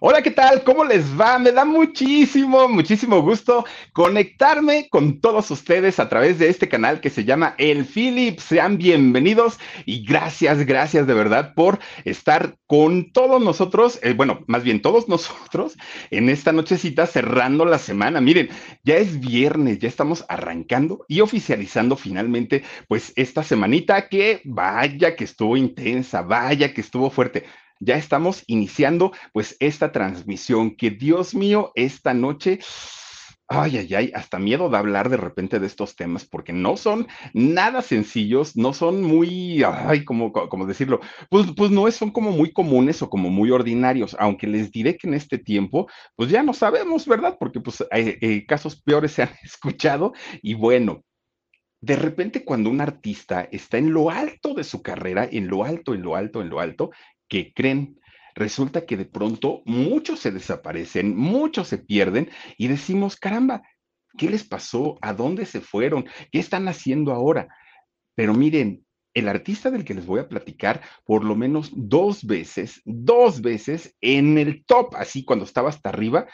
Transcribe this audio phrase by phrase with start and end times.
[0.00, 0.64] Hola, ¿qué tal?
[0.64, 1.38] ¿Cómo les va?
[1.38, 7.10] Me da muchísimo, muchísimo gusto conectarme con todos ustedes a través de este canal que
[7.10, 8.38] se llama El Philip.
[8.38, 14.64] Sean bienvenidos y gracias, gracias de verdad por estar con todos nosotros, eh, bueno, más
[14.64, 15.76] bien todos nosotros
[16.10, 18.22] en esta nochecita cerrando la semana.
[18.22, 18.48] Miren,
[18.84, 25.24] ya es viernes, ya estamos arrancando y oficializando finalmente pues esta semanita que vaya que
[25.24, 27.44] estuvo intensa, vaya que estuvo fuerte
[27.80, 32.60] ya estamos iniciando pues esta transmisión que Dios mío, esta noche...
[33.46, 37.06] Ay, ay, ay, hasta miedo de hablar de repente de estos temas porque no son
[37.34, 42.54] nada sencillos, no son muy, ay, como, como decirlo, pues, pues no son como muy
[42.54, 46.54] comunes o como muy ordinarios, aunque les diré que en este tiempo, pues ya no
[46.54, 47.36] sabemos, ¿verdad?
[47.38, 51.04] Porque pues eh, casos peores se han escuchado y bueno,
[51.84, 55.92] de repente cuando un artista está en lo alto de su carrera, en lo alto,
[55.92, 56.92] en lo alto, en lo alto,
[57.28, 58.00] que creen.
[58.34, 63.62] Resulta que de pronto muchos se desaparecen, muchos se pierden y decimos, caramba,
[64.18, 64.98] ¿qué les pasó?
[65.02, 66.06] ¿A dónde se fueron?
[66.32, 67.48] ¿Qué están haciendo ahora?
[68.16, 72.82] Pero miren, el artista del que les voy a platicar, por lo menos dos veces,
[72.84, 76.26] dos veces en el top, así cuando estaba hasta arriba,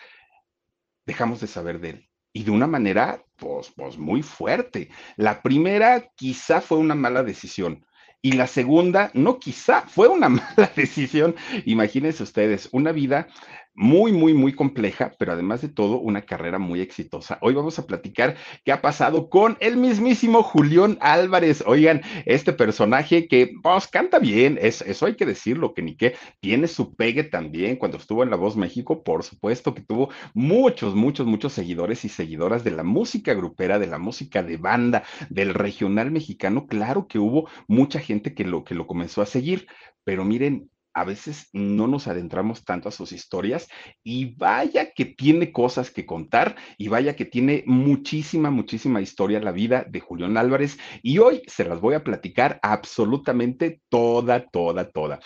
[1.07, 2.09] dejamos de saber de él.
[2.33, 4.89] Y de una manera, pues, pues muy fuerte.
[5.17, 7.85] La primera quizá fue una mala decisión.
[8.23, 11.35] Y la segunda, no quizá, fue una mala decisión.
[11.65, 13.29] Imagínense ustedes, una vida
[13.75, 17.39] muy, muy, muy compleja, pero además de todo, una carrera muy exitosa.
[17.41, 21.63] Hoy vamos a platicar qué ha pasado con el mismísimo Julián Álvarez.
[21.67, 26.15] Oigan, este personaje que, pues, canta bien, es, eso hay que decirlo, que ni qué,
[26.41, 27.77] tiene su pegue también.
[27.77, 32.09] Cuando estuvo en La Voz México, por supuesto que tuvo muchos, muchos, muchos seguidores y
[32.09, 36.67] seguidoras de la música grupera, de la música de banda, del regional mexicano.
[36.67, 39.67] Claro que hubo mucha gente que lo, que lo comenzó a seguir,
[40.05, 43.69] pero miren, a veces no nos adentramos tanto a sus historias
[44.03, 49.53] y vaya que tiene cosas que contar y vaya que tiene muchísima, muchísima historia la
[49.53, 55.21] vida de Julián Álvarez y hoy se las voy a platicar absolutamente toda, toda, toda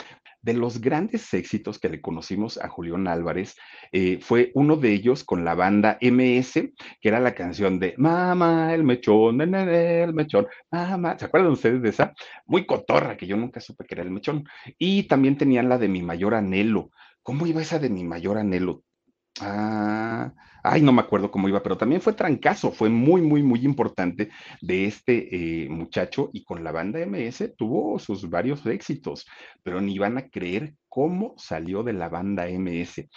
[0.44, 3.56] de los grandes éxitos que le conocimos a Julián Álvarez
[3.92, 6.52] eh, fue uno de ellos con la banda MS,
[7.00, 11.18] que era la canción de Mamá, el mechón, el mechón, mamá.
[11.18, 12.12] ¿Se acuerdan ustedes de esa?
[12.44, 14.44] Muy cotorra, que yo nunca supe que era el mechón.
[14.78, 16.90] Y también tenían la de Mi Mayor Anhelo.
[17.22, 18.82] ¿Cómo iba esa de Mi Mayor Anhelo?
[19.40, 23.64] Ah, ay, no me acuerdo cómo iba, pero también fue trancazo, fue muy, muy, muy
[23.64, 24.30] importante
[24.62, 29.26] de este eh, muchacho y con la banda MS tuvo sus varios éxitos,
[29.62, 33.08] pero ni van a creer cómo salió de la banda MS.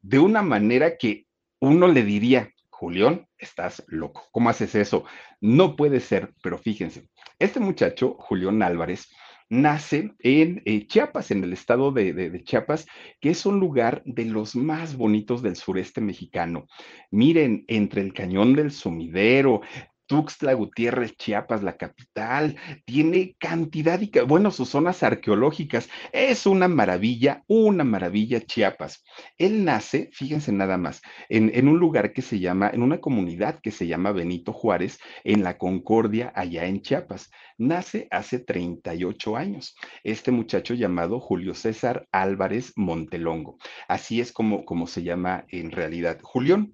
[0.00, 1.26] De una manera que
[1.60, 5.04] uno le diría, Julián, estás loco, ¿cómo haces eso?
[5.40, 7.08] No puede ser, pero fíjense,
[7.40, 9.08] este muchacho, Julián Álvarez,
[9.48, 12.86] nace en eh, Chiapas, en el estado de, Chiapas,
[13.20, 16.66] que es un lugar de los más bonitos del sureste mexicano.
[17.10, 19.60] Miren, entre el cañón del sumidero,
[20.06, 25.88] Tuxtla Gutiérrez, Chiapas, la capital, tiene cantidad y, bueno, sus zonas arqueológicas.
[26.12, 29.04] Es una maravilla, una maravilla Chiapas.
[29.38, 33.60] Él nace, fíjense nada más, en, en, un lugar que se llama, en una comunidad
[33.60, 37.30] que se llama Benito Juárez, en la Concordia, allá en Chiapas.
[37.58, 39.76] Nace hace 38 años.
[40.04, 43.58] Este muchacho llamado Julio César Álvarez Montelongo.
[43.88, 46.18] Así es como, como se llama en realidad.
[46.22, 46.72] Julián.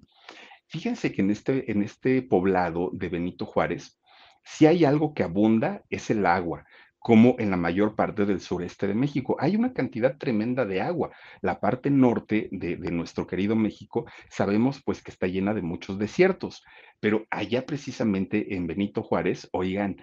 [0.73, 4.01] Fíjense que en este, en este poblado de Benito Juárez,
[4.43, 6.65] si hay algo que abunda es el agua,
[6.97, 9.35] como en la mayor parte del sureste de México.
[9.39, 11.11] Hay una cantidad tremenda de agua.
[11.41, 15.99] La parte norte de, de, nuestro querido México sabemos pues que está llena de muchos
[15.99, 16.63] desiertos,
[16.99, 19.97] pero allá precisamente en Benito Juárez, oigan,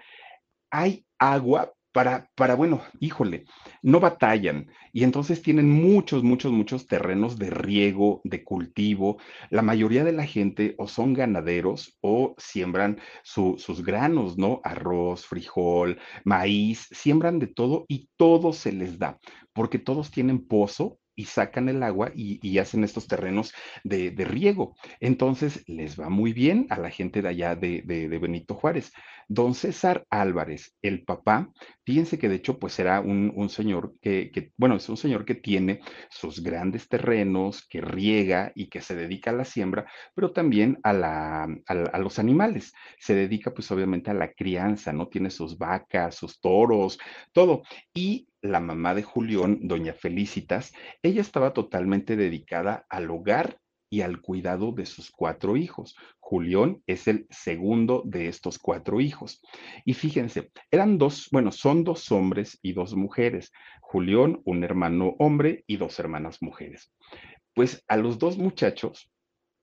[0.69, 3.45] hay agua para, para, bueno, híjole,
[3.81, 9.17] no batallan y entonces tienen muchos, muchos, muchos terrenos de riego, de cultivo.
[9.49, 14.61] La mayoría de la gente o son ganaderos o siembran sus granos, ¿no?
[14.63, 19.19] Arroz, frijol, maíz, siembran de todo y todo se les da,
[19.53, 23.53] porque todos tienen pozo y sacan el agua y, hacen estos terrenos
[23.83, 24.75] de, riego.
[24.99, 27.81] Entonces les va muy bien a la gente de allá de,
[28.21, 28.91] Benito Juárez.
[29.27, 31.49] Don César Álvarez, el papá,
[31.85, 35.79] fíjense que de hecho pues era un, señor que, bueno, es un señor que tiene
[36.09, 40.91] sus grandes terrenos, que riega y que se dedica a la siembra, pero también a,
[40.91, 42.73] la, a los animales.
[42.99, 45.07] Se dedica pues obviamente a la crianza, ¿no?
[45.07, 46.99] Tiene sus vacas, sus toros,
[47.31, 47.63] todo.
[47.93, 50.73] Y la mamá de Julián, doña Felicitas,
[51.03, 53.59] ella estaba totalmente dedicada al hogar
[53.89, 55.95] y al cuidado de sus cuatro hijos.
[56.19, 59.41] Julián es el segundo de estos cuatro hijos.
[59.83, 63.51] Y fíjense, eran dos, bueno, son dos hombres y dos mujeres.
[63.81, 66.93] Julián, un hermano hombre y dos hermanas mujeres.
[67.53, 69.10] Pues a los dos muchachos,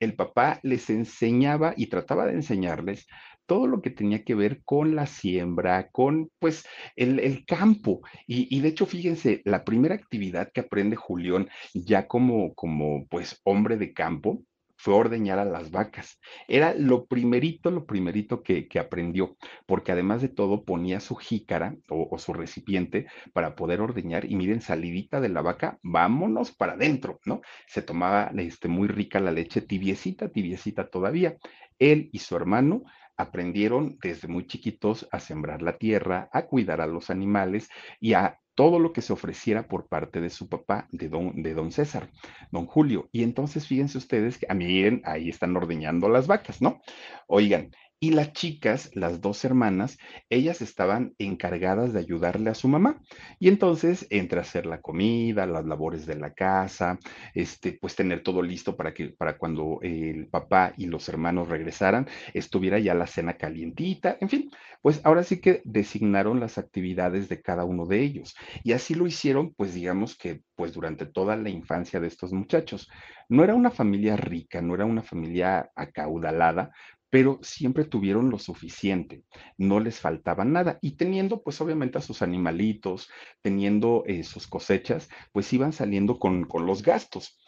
[0.01, 3.07] el papá les enseñaba y trataba de enseñarles
[3.47, 6.67] todo lo que tenía que ver con la siembra, con pues
[6.97, 8.03] el, campo.
[8.27, 13.79] Y, de hecho, fíjense, la primera actividad que aprende Julián ya como, como pues hombre
[13.79, 14.43] de campo
[14.79, 16.19] fue ordeñar a las vacas.
[16.47, 19.37] Era lo primerito, lo primerito que, aprendió,
[19.67, 24.37] porque además de todo ponía su jícara o, o, su recipiente para poder ordeñar y
[24.37, 27.41] miren, salidita de la vaca, vámonos para adentro, ¿no?
[27.67, 31.37] Se tomaba este, muy rica la leche, tibiecita, tibiecita todavía.
[31.79, 32.85] Él y su hermano
[33.17, 37.69] aprendieron desde muy chiquitos a sembrar la tierra, a cuidar a los animales
[38.01, 41.55] y a todo lo que se ofreciera por parte de su papá, de don, de
[41.55, 42.11] don César,
[42.51, 43.09] don Julio.
[43.13, 46.81] Y entonces fíjense ustedes que mí ahí están ordeñando las vacas, ¿no?
[47.29, 49.99] Oigan, y las chicas, las dos hermanas,
[50.31, 53.01] ellas estaban encargadas de ayudarle a su mamá.
[53.39, 56.99] Y entonces, entre hacer la comida, las labores de la casa,
[57.35, 62.07] este, pues tener todo listo para que para cuando el papá y los hermanos regresaran,
[62.35, 64.51] estuviera ya la cena calientita, en fin,
[64.81, 68.35] pues ahora sí que designaron las actividades de cada uno de ellos.
[68.63, 72.89] Y así lo hicieron, pues digamos que pues durante toda la infancia de estos muchachos.
[73.29, 76.71] No era una familia rica, no era una familia acaudalada,
[77.11, 79.23] pero siempre tuvieron lo suficiente,
[79.57, 80.79] no les faltaba nada.
[80.83, 83.11] Y teniendo, pues obviamente a sus animalitos,
[83.43, 87.39] teniendo eh, sus cosechas, pues iban saliendo con, con los gastos.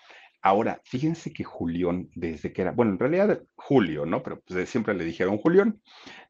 [0.42, 4.22] Ahora, fíjense que Julián, desde que era, bueno, en realidad Julio, ¿no?
[4.22, 5.80] Pero pues siempre le dijeron Julián,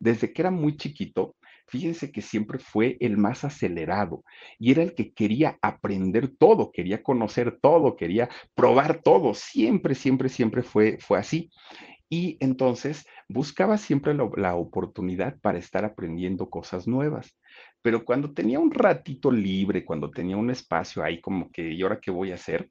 [0.01, 1.37] desde que era muy chiquito,
[1.69, 4.25] fíjense que siempre fue el más acelerado
[4.59, 10.29] y era el que quería aprender todo, quería conocer todo, quería probar todo, siempre, siempre,
[10.29, 11.51] siempre fue, fue así.
[12.13, 17.39] Y entonces buscaba siempre la, oportunidad para estar aprendiendo cosas nuevas.
[17.83, 22.01] Pero cuando tenía un ratito libre, cuando tenía un espacio ahí como que, ¿y ahora
[22.01, 22.69] qué voy a hacer?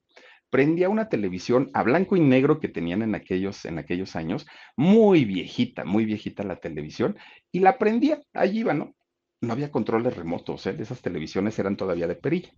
[0.50, 4.46] Prendía una televisión a blanco y negro que tenían en aquellos, en aquellos años,
[4.76, 7.18] muy viejita, muy viejita la televisión,
[7.52, 8.94] y la prendía, allí iba, ¿no?
[9.42, 10.76] No había controles remotos, ¿eh?
[10.80, 12.52] esas televisiones eran todavía de perilla.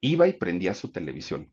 [0.00, 1.52] Iba y prendía su televisión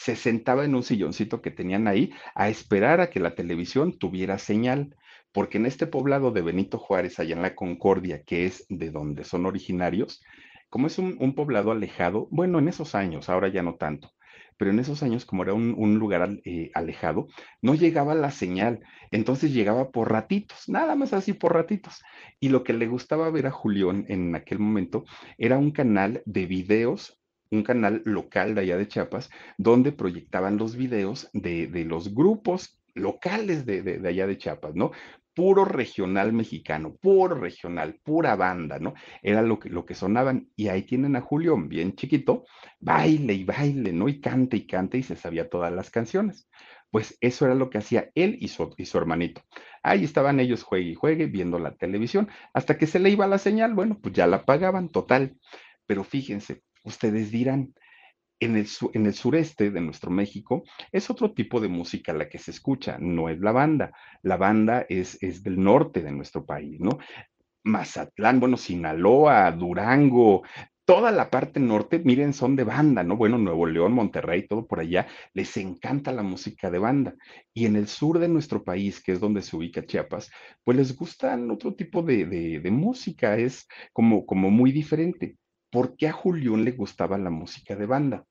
[0.00, 4.38] se sentaba en un silloncito que tenían ahí a esperar a que la televisión tuviera
[4.38, 4.96] señal,
[5.30, 9.24] porque en este poblado de Benito Juárez, allá en la Concordia, que es de donde
[9.24, 10.22] son originarios,
[10.70, 14.10] como es un, poblado alejado, bueno, en esos años, ahora ya no tanto,
[14.56, 17.26] pero en esos años, como era un, lugar eh, alejado,
[17.60, 22.00] no llegaba la señal, entonces llegaba por ratitos, nada más así por ratitos.
[22.40, 25.04] Y lo que le gustaba ver a Julián en aquel momento
[25.36, 27.19] era un canal de videos
[27.50, 33.66] un canal local de allá de Chiapas, donde proyectaban los videos de, los grupos locales
[33.66, 34.92] de, de, allá de Chiapas, ¿no?
[35.34, 38.94] Puro regional mexicano, puro regional, pura banda, ¿no?
[39.22, 40.50] Era lo que, lo que sonaban.
[40.56, 42.44] Y ahí tienen a Julio, bien chiquito,
[42.80, 44.08] baile y baile, ¿no?
[44.08, 46.48] Y cante y cante y se sabía todas las canciones.
[46.90, 49.42] Pues eso era lo que hacía él y su, y su hermanito.
[49.82, 53.38] Ahí estaban ellos juegue y juegue, viendo la televisión, hasta que se le iba la
[53.38, 55.38] señal, bueno, pues ya la pagaban, total.
[55.86, 57.74] Pero fíjense, ustedes dirán,
[58.40, 62.38] en el, en el, sureste de nuestro México es otro tipo de música la que
[62.38, 63.92] se escucha, no es la banda.
[64.22, 66.98] La banda es, es del norte de nuestro país, ¿no?
[67.64, 70.42] Mazatlán, bueno, Sinaloa, Durango,
[70.90, 73.16] toda la parte norte, miren, son de banda, ¿no?
[73.16, 77.14] Bueno, Nuevo León, Monterrey, todo por allá, les encanta la música de banda.
[77.54, 80.30] Y en el sur de nuestro país, que es donde se ubica Chiapas,
[80.64, 85.36] pues les gustan otro tipo de, de música, es como, como muy diferente.
[85.70, 88.24] ¿Por qué a Julián le gustaba la música de banda?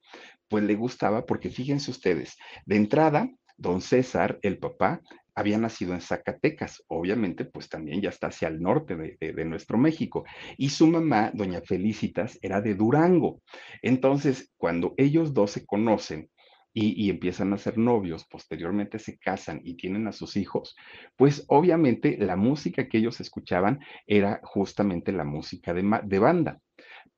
[0.48, 5.01] Pues le gustaba porque fíjense ustedes, de entrada, don César, el papá,
[5.39, 10.25] había nacido en Zacatecas, obviamente, pues también ya está hacia el norte de, nuestro México.
[10.58, 13.41] Y su mamá, doña Felicitas, era de Durango.
[13.81, 16.29] Entonces, cuando ellos dos se conocen,
[16.72, 20.75] y, empiezan a ser novios, posteriormente se casan y tienen a sus hijos,
[21.17, 26.62] pues obviamente la música que ellos escuchaban era justamente la música de, de banda.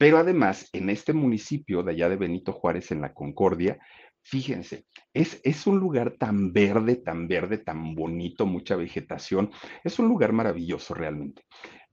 [0.02, 3.78] Pero además, en este municipio de allá de Benito Juárez, en la Concordia,
[4.24, 9.50] Fíjense, es, es, un lugar tan verde, tan verde, tan bonito, mucha vegetación.
[9.84, 11.44] Es un lugar maravilloso realmente.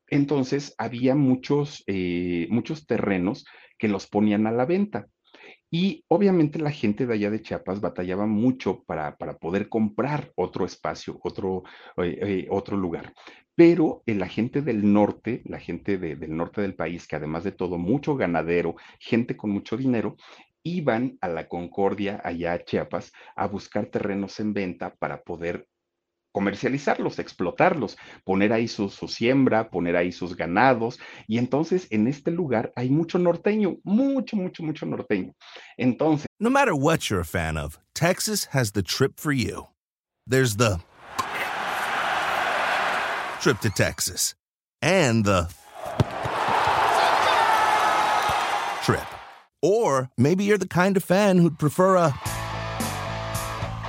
[0.08, 3.46] Entonces, había muchos, eh, muchos terrenos
[3.78, 5.06] que los ponían a la venta.
[5.70, 10.64] Y obviamente la gente de allá de Chiapas batallaba mucho para, para poder comprar otro
[10.64, 11.62] espacio, otro,
[11.98, 13.12] eh, eh, otro lugar.
[13.54, 17.76] Pero la gente del norte, la gente del norte del país, que además de todo,
[17.76, 20.16] mucho ganadero, gente con mucho dinero,
[20.62, 25.66] iban a la Concordia, allá a Chiapas, a buscar terrenos en venta para poder
[26.38, 31.00] comercializarlos, explotarlos, poner ahí su, su, siembra, poner ahí sus ganados.
[31.26, 35.33] Y entonces en este lugar hay mucho norteño, mucho, mucho, mucho norteño.
[35.76, 36.26] Entonces.
[36.38, 39.66] No matter what you're a fan of, Texas has the trip for you.
[40.28, 40.78] There's the
[43.40, 44.37] trip to Texas
[44.80, 45.49] and the
[48.85, 49.07] trip.
[49.61, 52.14] Or maybe you're the kind of fan who'd prefer a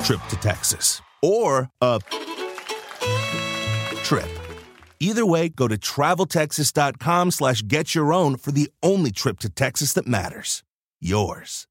[0.04, 2.00] trip to Texas or a
[5.00, 10.64] Either way, go to traveltexas.com slash get for the only trip to Texas that matters.
[11.00, 11.68] Yours.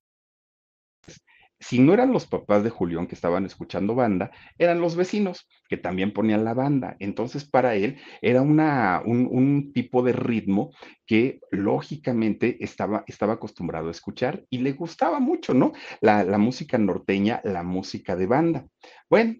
[1.60, 5.76] Si no eran los papás de Julián que estaban escuchando banda, eran los vecinos que
[5.76, 6.96] también ponían la banda.
[7.00, 10.70] Entonces, para él era una, un, un tipo de ritmo
[11.04, 15.72] que lógicamente estaba, estaba acostumbrado a escuchar y le gustaba mucho, ¿no?
[16.00, 18.66] La, la música norteña, la música de banda.
[19.10, 19.34] Bueno,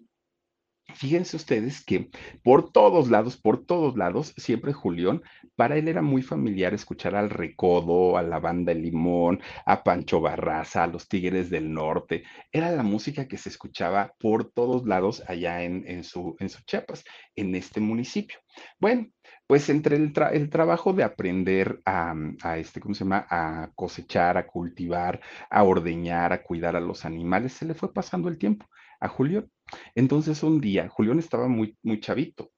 [0.95, 2.09] Fíjense ustedes que
[2.43, 5.21] por todos lados, por todos lados, siempre Julián,
[5.55, 10.21] para él era muy familiar escuchar al Recodo, a la banda El Limón, a Pancho
[10.21, 12.23] Barraza, a los Tigres del Norte.
[12.51, 17.03] Era la música que se escuchaba por todos lados allá en, su, en su Chiapas,
[17.35, 18.39] en este municipio.
[18.79, 19.07] Bueno,
[19.47, 20.13] pues entre el,
[20.49, 23.25] trabajo de aprender a, a, este, ¿cómo se llama?
[23.29, 28.29] A cosechar, a cultivar, a ordeñar, a cuidar a los animales, se le fue pasando
[28.29, 28.67] el tiempo
[28.99, 29.49] a Julián.
[29.95, 32.51] Entonces un día, Julián estaba muy, muy chavito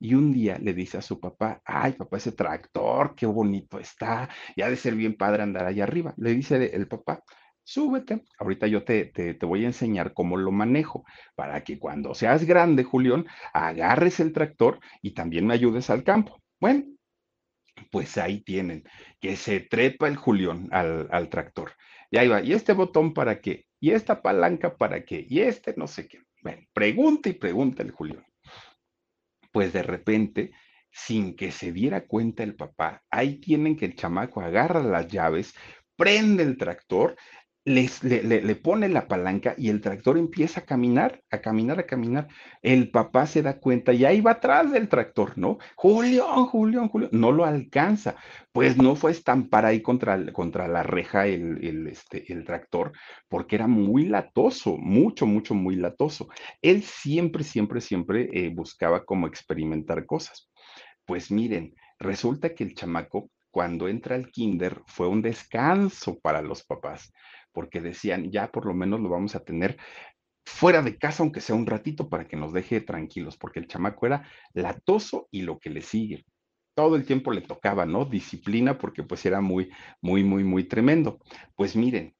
[0.00, 4.28] y un día le dice a su papá, ay papá, ese tractor, qué bonito está,
[4.56, 6.14] ya de ser bien padre andar allá arriba.
[6.16, 7.22] Le dice el papá,
[7.64, 12.14] súbete, ahorita yo te, te, te, voy a enseñar cómo lo manejo, para que cuando
[12.14, 16.40] seas grande, Julián, agarres el tractor y también me ayudes al campo.
[16.60, 16.84] Bueno,
[17.90, 18.84] pues ahí tienen,
[19.20, 21.72] que se trepa el Julián al, al tractor.
[22.10, 23.66] Y ahí va, ¿y este botón para qué?
[23.80, 25.26] ¿Y esta palanca para qué?
[25.28, 26.18] ¿Y este no sé qué?
[26.42, 28.24] Bueno, pregunta y pregunta el Julián.
[29.52, 30.52] Pues de repente,
[30.90, 35.54] sin que se diera cuenta el papá, ahí tienen que el chamaco agarra las llaves,
[35.96, 37.16] prende el tractor
[37.68, 42.28] le, pone la palanca y el tractor empieza a caminar, a caminar, a caminar.
[42.62, 45.58] El papá se da cuenta y ahí va atrás del tractor, ¿no?
[45.76, 48.16] Julián, Julián, Julián, no lo alcanza.
[48.52, 52.92] Pues no fue estampar ahí contra, contra la reja el, este, el tractor,
[53.28, 56.28] porque era muy latoso, mucho, mucho, muy latoso.
[56.62, 60.50] Él siempre, siempre, siempre eh, buscaba cómo experimentar cosas.
[61.04, 66.64] Pues miren, resulta que el chamaco cuando entra al kinder fue un descanso para los
[66.64, 67.12] papás,
[67.58, 69.78] porque decían, ya por lo menos lo vamos a tener
[70.46, 74.06] fuera de casa, aunque sea un ratito, para que nos deje tranquilos, porque el chamaco
[74.06, 74.22] era
[74.54, 76.24] latoso y lo que le sigue.
[76.76, 78.04] Todo el tiempo le tocaba, ¿no?
[78.04, 81.18] Disciplina, porque pues era muy, muy, muy, muy tremendo.
[81.56, 82.14] Pues miren,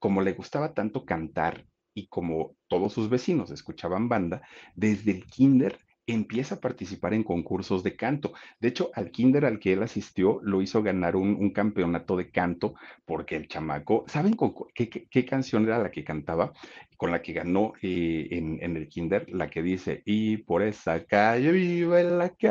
[0.00, 4.42] como le gustaba tanto cantar y como todos sus vecinos escuchaban banda,
[4.74, 8.32] desde el kinder empieza a participar en concursos de canto.
[8.60, 12.74] De hecho, al kinder al que él asistió lo hizo ganar un, campeonato de canto
[13.04, 14.36] porque el chamaco, ¿saben
[14.74, 16.52] qué, canción era la que cantaba?
[16.96, 21.50] Con la que ganó eh, en, el kinder, la que dice, y por esa calle
[21.52, 22.48] vive la que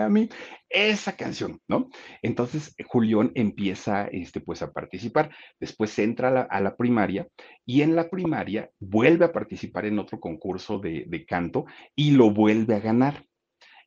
[0.71, 1.89] esa canción, ¿no?
[2.21, 5.31] Entonces, Julián empieza este, pues, a participar.
[5.59, 7.27] Después entra a la, primaria
[7.65, 12.75] y en la primaria vuelve a participar en otro concurso de, canto y lo vuelve
[12.75, 13.25] a ganar.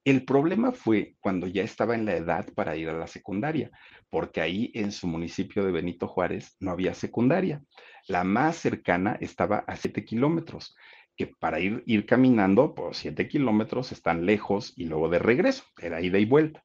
[0.05, 3.71] El problema fue cuando ya estaba en la edad para ir a la secundaria,
[4.11, 7.63] porque ahí en su municipio de Benito Juárez no había secundaria.
[8.07, 10.77] La más cercana estaba a 7 kilómetros,
[11.17, 15.65] que para ir, ir caminando, por pues, 7 kilómetros están lejos y luego de regreso,
[15.81, 16.63] era ida y vuelta.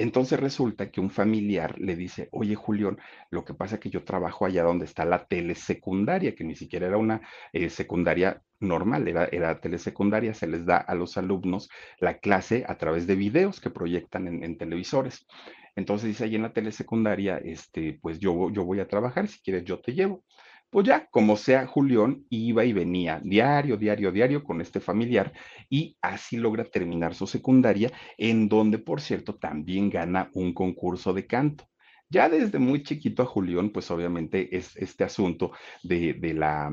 [0.00, 2.98] Entonces resulta que un familiar le dice, oye Julián,
[3.30, 6.86] lo que pasa es que yo trabajo allá donde está la telesecundaria, que ni siquiera
[6.86, 7.20] era una
[7.52, 12.78] eh, secundaria normal, era, era telesecundaria, se les da a los alumnos la clase a
[12.78, 15.26] través de videos que proyectan en, televisores.
[15.74, 19.64] Entonces dice, ahí en la telesecundaria, este, pues yo, yo voy a trabajar, si quieres
[19.64, 20.24] yo te llevo.
[20.70, 25.32] Pues ya, como sea, Julián iba y venía diario, diario, diario con este familiar
[25.70, 31.26] y así logra terminar su secundaria, en donde, por cierto, también gana un concurso de
[31.26, 31.64] canto.
[32.10, 36.70] Ya desde muy chiquito a Julián, pues obviamente es este asunto de, la,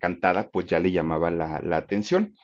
[0.00, 2.34] cantada, pues ya le llamaba la, atención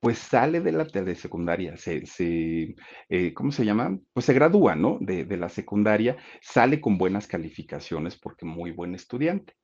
[0.00, 2.76] pues sale de la telesecundaria, se, se
[3.08, 3.98] eh, ¿cómo se llama?
[4.12, 4.98] Pues se gradúa, ¿no?
[5.00, 9.54] De, la secundaria, sale con buenas calificaciones porque muy buen estudiante.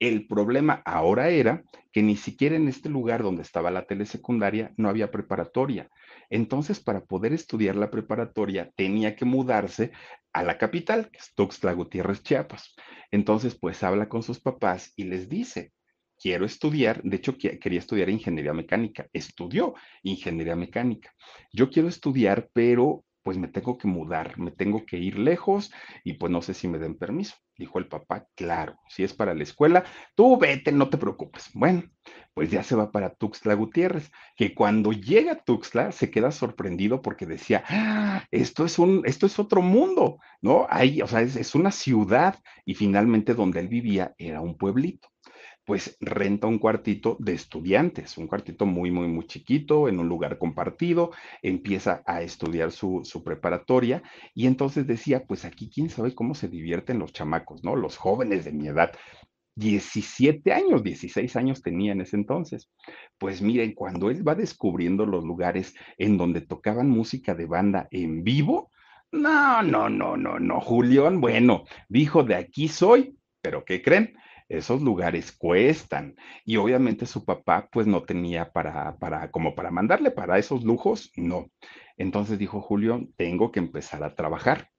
[0.00, 4.88] El problema ahora era que ni siquiera en este lugar donde estaba la telesecundaria no
[4.88, 5.90] había preparatoria.
[6.30, 9.90] Entonces, para poder estudiar la preparatoria, tenía que mudarse
[10.32, 12.76] a la capital, que es Tuxtla Gutiérrez, Chiapas.
[13.10, 15.72] Entonces, pues habla con sus papás y les dice,
[16.16, 21.12] quiero estudiar, de hecho quería estudiar ingeniería mecánica, estudió ingeniería mecánica.
[21.52, 25.70] Yo quiero estudiar, pero pues me tengo que mudar, me tengo que ir lejos
[26.02, 27.34] y pues no sé si me den permiso.
[27.58, 31.50] Dijo el papá, claro, si es para la escuela, tú vete, no te preocupes.
[31.52, 31.82] Bueno,
[32.32, 37.02] pues ya se va para Tuxtla Gutiérrez, que cuando llega a Tuxtla se queda sorprendido
[37.02, 40.66] porque decía, ah, esto es un, esto es otro mundo, ¿no?
[40.70, 45.06] Ahí, o sea, es, es una ciudad y finalmente donde él vivía era un pueblito
[45.68, 50.38] pues renta un cuartito de estudiantes, un cuartito muy, muy, muy chiquito, en un lugar
[50.38, 51.10] compartido,
[51.42, 56.48] empieza a estudiar su, su, preparatoria y entonces decía, pues aquí quién sabe cómo se
[56.48, 57.76] divierten los chamacos, ¿no?
[57.76, 58.92] Los jóvenes de mi edad.
[59.56, 62.70] 17 años, 16 años tenía en ese entonces.
[63.18, 68.24] Pues miren, cuando él va descubriendo los lugares en donde tocaban música de banda en
[68.24, 68.70] vivo,
[69.12, 74.14] no, no, no, no, no, Julián, bueno, dijo, de aquí soy, pero ¿qué creen?
[74.48, 80.10] Esos lugares cuestan y obviamente su papá pues no tenía para, para, como para mandarle
[80.10, 81.50] para esos lujos, no.
[81.96, 84.70] Entonces dijo Julio, tengo que empezar a trabajar,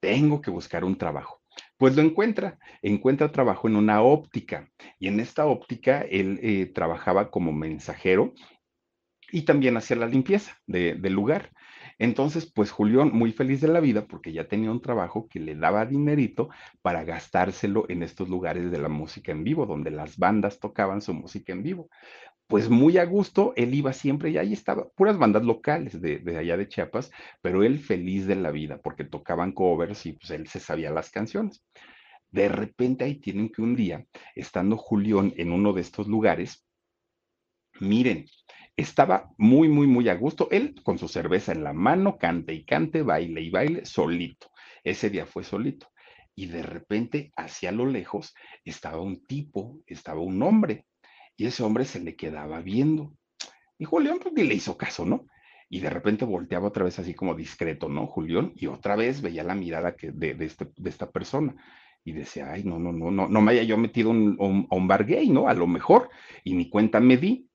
[0.00, 1.40] tengo que buscar un trabajo.
[1.76, 7.30] Pues lo encuentra, encuentra trabajo en una óptica y en esta óptica él eh, trabajaba
[7.30, 8.32] como mensajero
[9.30, 11.50] y también hacía la limpieza de, del lugar.
[11.98, 15.54] Entonces, pues Julián, muy feliz de la vida porque ya tenía un trabajo que le
[15.54, 16.48] daba dinerito
[16.82, 21.14] para gastárselo en estos lugares de la música en vivo, donde las bandas tocaban su
[21.14, 21.88] música en vivo.
[22.46, 26.36] Pues muy a gusto, él iba siempre y ahí estaba, puras bandas locales de, de
[26.36, 30.46] allá de Chiapas, pero él feliz de la vida porque tocaban covers y pues él
[30.48, 31.64] se sabía las canciones.
[32.30, 36.64] De repente ahí tienen que un día, estando Julián en uno de estos lugares,
[37.80, 38.26] miren,
[38.76, 40.48] estaba muy, muy, muy a gusto.
[40.50, 44.50] Él con su cerveza en la mano, cante y cante, baile y baile, solito.
[44.84, 45.88] Ese día fue solito.
[46.34, 50.86] Y de repente, hacia lo lejos, estaba un tipo, estaba un hombre.
[51.36, 53.14] Y ese hombre se le quedaba viendo.
[53.78, 55.26] Y Julián, pues ni le hizo caso, ¿no?
[55.68, 58.06] Y de repente volteaba otra vez así como discreto, ¿no?
[58.06, 61.54] Julián, y otra vez veía la mirada que de, de, este, de esta persona
[62.04, 64.88] y decía, ay, no, no, no, no, no me haya yo metido un, un, un,
[64.88, 65.48] bar gay, ¿no?
[65.48, 66.10] A lo mejor,
[66.44, 67.48] y ni cuenta me di.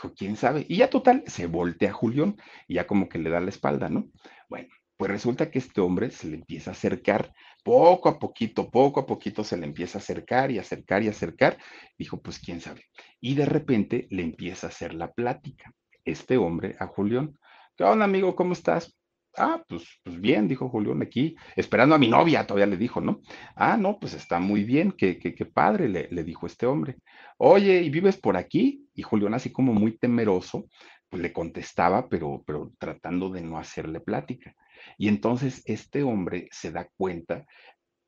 [0.00, 0.64] Dijo, quién sabe.
[0.66, 2.36] Y ya total, se voltea a Julián
[2.66, 4.08] y ya como que le da la espalda, ¿no?
[4.48, 9.00] Bueno, pues resulta que este hombre se le empieza a acercar, poco a poquito, poco
[9.00, 11.58] a poquito se le empieza a acercar y acercar y acercar.
[11.98, 12.86] Dijo, pues quién sabe.
[13.20, 15.70] Y de repente le empieza a hacer la plática.
[16.02, 17.38] Este hombre a Julián,
[17.76, 18.34] ¿qué onda, amigo?
[18.34, 18.99] ¿Cómo estás?
[19.36, 23.20] Ah, pues, pues bien, dijo Julián aquí, esperando a mi novia, todavía le dijo, ¿no?
[23.54, 26.96] Ah, no, pues está muy bien, qué, qué, qué padre, le, le, dijo este hombre.
[27.38, 28.88] Oye, ¿y vives por aquí?
[28.94, 30.66] Y Julián, así como muy temeroso,
[31.08, 34.54] pues le contestaba, pero, pero tratando de no hacerle plática.
[34.98, 37.46] Y entonces este hombre se da cuenta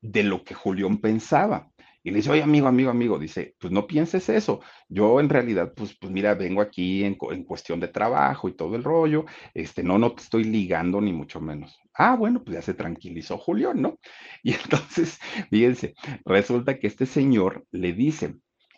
[0.03, 1.73] de lo que Julián pensaba.
[2.05, 4.61] Y le dice, oye, amigo, amigo, amigo, dice, pues no pienses eso.
[4.88, 8.75] Yo en realidad, pues, pues mira, vengo aquí en, en, cuestión de trabajo y todo
[8.75, 9.25] el rollo.
[9.55, 11.79] Este, no, no te estoy ligando ni mucho menos.
[11.95, 13.99] Ah, bueno, pues ya se tranquilizó Julián, ¿no?
[14.43, 18.35] Y entonces, fíjense, resulta que este señor le dice,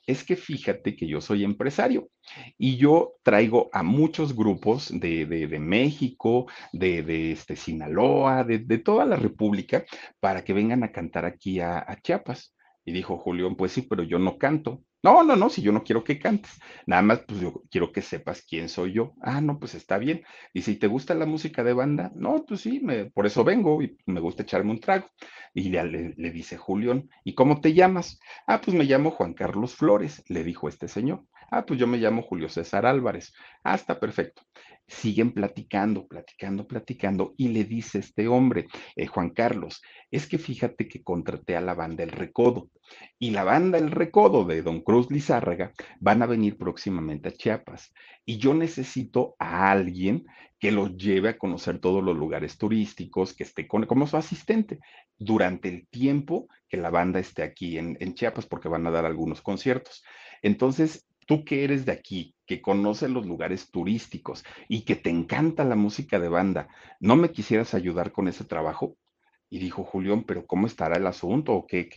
[0.07, 2.09] es que fíjate que yo soy empresario
[2.59, 9.05] y yo traigo a muchos grupos de, de, México, de, de este, Sinaloa, de, toda
[9.05, 9.85] la República,
[10.21, 12.55] para que vengan a cantar aquí a, a Chiapas.
[12.85, 14.83] Y dijo Julián, pues sí, pero yo no canto.
[15.05, 16.51] No, no, no, si yo no quiero que cantes,
[16.87, 19.13] nada más, pues yo quiero que sepas quién soy yo.
[19.21, 20.23] Ah, no, pues está bien.
[20.55, 23.83] Y si te gusta la música de banda, no, pues sí, me, por eso vengo
[23.83, 25.07] y me gusta echarme un trago.
[25.53, 28.19] Y le, dice Julián, ¿y cómo te llamas?
[28.47, 31.25] Ah, pues me llamo Juan Carlos Flores, le dijo este señor.
[31.51, 33.35] Ah, pues yo me llamo Julio César Álvarez.
[33.63, 34.43] Ah, está perfecto.
[34.87, 38.67] Siguen platicando, platicando, platicando, y le dice este hombre,
[38.97, 42.71] eh, Juan Carlos, es que fíjate que contraté a la banda El Recodo,
[43.19, 47.93] y la banda El Recodo de Don Cruz Lizárraga van a venir próximamente a Chiapas,
[48.25, 50.27] y yo necesito a alguien
[50.59, 54.79] que los lleve a conocer todos los lugares turísticos, que esté con, como su asistente
[55.19, 59.05] durante el tiempo que la banda esté aquí en, en Chiapas, porque van a dar
[59.05, 60.05] algunos conciertos.
[60.43, 65.65] Entonces, tú que eres de aquí, que conoces los lugares turísticos y que te encanta
[65.65, 66.69] la música de banda,
[67.01, 68.97] ¿no me quisieras ayudar con ese trabajo?
[69.55, 71.53] Y dijo Julián, pero ¿cómo estará el asunto?
[71.53, 71.89] ¿O qué,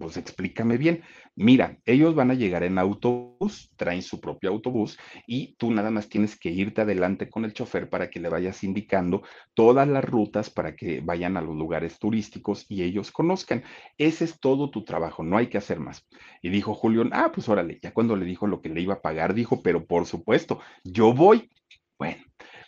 [0.00, 1.04] Pues explícame bien.
[1.36, 6.08] Mira, ellos van a llegar en autobús, traen su propio autobús y tú nada más
[6.08, 9.22] tienes que irte adelante con el chofer para que le vayas indicando
[9.54, 13.62] todas las rutas para que vayan a los lugares turísticos y ellos conozcan.
[13.96, 16.04] Ese es todo tu trabajo, no hay que hacer más.
[16.42, 19.02] Y dijo Julián, ah, pues órale, ya cuando le dijo lo que le iba a
[19.02, 21.48] pagar, dijo, pero por supuesto, yo voy.
[21.96, 22.24] Bueno,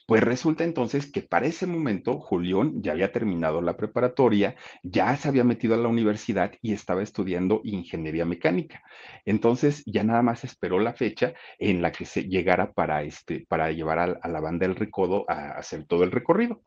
[0.06, 5.28] pues resulta entonces que para ese momento Julián ya había terminado la preparatoria, ya se
[5.28, 8.82] había metido a la universidad y estaba estudiando ingeniería mecánica.
[9.24, 13.72] Entonces ya nada más esperó la fecha en la que se llegara para, este, para
[13.72, 16.62] llevar a, la banda del Recodo a hacer todo el recorrido.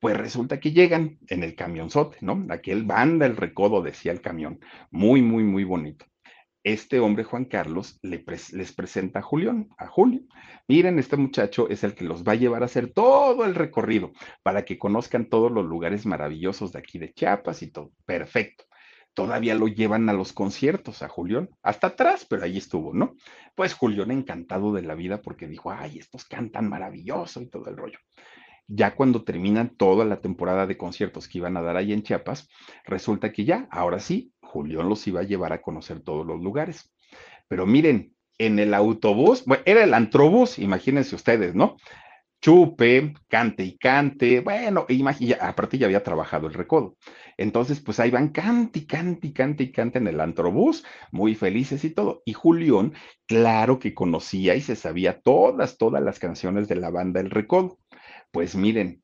[0.00, 2.46] Pues resulta que llegan en el camionzote, ¿no?
[2.50, 4.60] Aquel banda el recodo, decía el camión.
[4.90, 6.06] Muy, muy, muy bonito
[6.64, 10.22] este hombre, Juan Carlos, les presenta a Julián, a Julio.
[10.66, 14.12] Miren, este muchacho es el que los va a llevar a hacer todo el recorrido
[14.42, 17.92] para que conozcan todos los lugares maravillosos de aquí de Chiapas y todo.
[18.06, 18.64] Perfecto.
[19.12, 23.14] Todavía lo llevan a los conciertos, a Julián, hasta atrás, pero ahí estuvo, ¿no?
[23.54, 27.76] Pues Julián encantado de la vida porque dijo, ay, estos cantan maravilloso y todo el
[27.76, 27.98] rollo
[28.66, 32.48] ya cuando terminan toda la temporada de conciertos que iban a dar ahí en Chiapas,
[32.84, 36.92] resulta que ya, ahora sí, Julián los iba a llevar a conocer todos los lugares.
[37.48, 41.76] Pero miren, en el autobús, bueno, era el antrobús, imagínense ustedes, ¿no?
[42.40, 44.86] Chupe, cante y cante, bueno,
[45.40, 46.96] aparte ya había trabajado el recodo.
[47.36, 51.34] Entonces, pues ahí van cante y cante y cante y cante en el antrobús, muy
[51.34, 52.22] felices y todo.
[52.24, 52.92] Y Julián,
[53.26, 57.78] claro que conocía y se sabía todas, todas las canciones de la banda El Recodo.
[58.30, 59.03] Pues miren.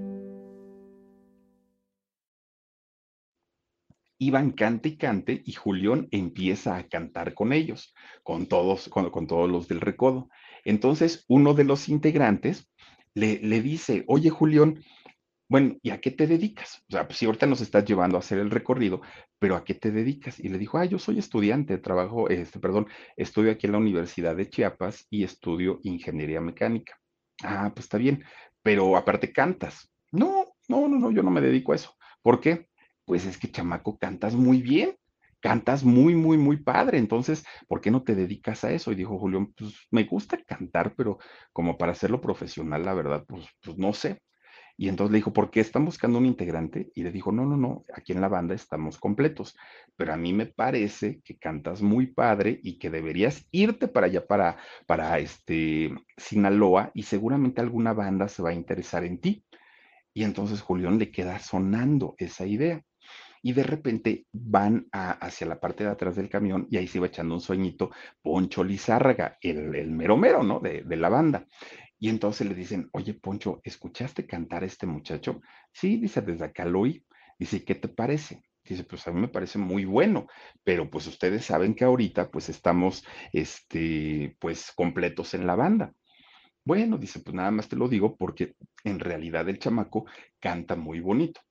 [4.21, 9.49] Iban cante y cante y Julián empieza a cantar con ellos, con todos, con, todos
[9.49, 10.29] los del recodo.
[10.63, 12.69] Entonces, uno de los integrantes
[13.15, 14.83] le, le dice, oye Julián,
[15.49, 16.83] bueno, ¿y a qué te dedicas?
[16.87, 19.01] O sea, pues si ahorita nos estás llevando a hacer el recorrido,
[19.39, 20.39] pero ¿a qué te dedicas?
[20.39, 24.35] Y le dijo, ah, yo soy estudiante, trabajo, este, perdón, estudio aquí en la Universidad
[24.35, 27.01] de Chiapas y estudio ingeniería mecánica.
[27.43, 28.23] Ah, pues está bien,
[28.61, 29.91] pero aparte cantas.
[30.11, 31.95] No, no, no, no, yo no me dedico a eso.
[32.21, 32.67] ¿Por qué?
[33.11, 34.95] Pues es que chamaco, cantas muy bien,
[35.41, 38.89] cantas muy, muy, muy padre, entonces, ¿por qué no te dedicas a eso?
[38.89, 41.17] Y dijo Julián, pues me gusta cantar, pero
[41.51, 44.21] como para hacerlo profesional, la verdad, pues, pues no sé.
[44.77, 46.89] Y entonces le dijo, ¿por qué están buscando un integrante?
[46.95, 49.57] Y le dijo, no, no, no, aquí en la banda estamos completos,
[49.97, 54.25] pero a mí me parece que cantas muy padre y que deberías irte para allá,
[54.25, 54.55] para,
[54.87, 59.43] para este Sinaloa, y seguramente alguna banda se va a interesar en ti.
[60.13, 62.81] Y entonces Julián le queda sonando esa idea
[63.41, 67.07] y de repente van hacia la parte de atrás del camión y ahí se iba
[67.07, 70.59] echando un sueñito Poncho Lizárraga, el, mero mero, ¿no?
[70.59, 71.47] De, de la banda.
[71.99, 75.41] Y entonces le dicen, oye, Poncho, ¿escuchaste cantar a este muchacho?
[75.71, 77.05] Sí, dice, desde acá lo oí.
[77.37, 78.43] Dice, ¿qué te parece?
[78.63, 80.27] Dice, pues a mí me parece muy bueno,
[80.63, 85.93] pero pues ustedes saben que ahorita pues estamos, este, pues completos en la banda.
[86.63, 90.05] Bueno, dice, pues nada más te lo digo porque en realidad el chamaco
[90.39, 91.41] canta muy bonito.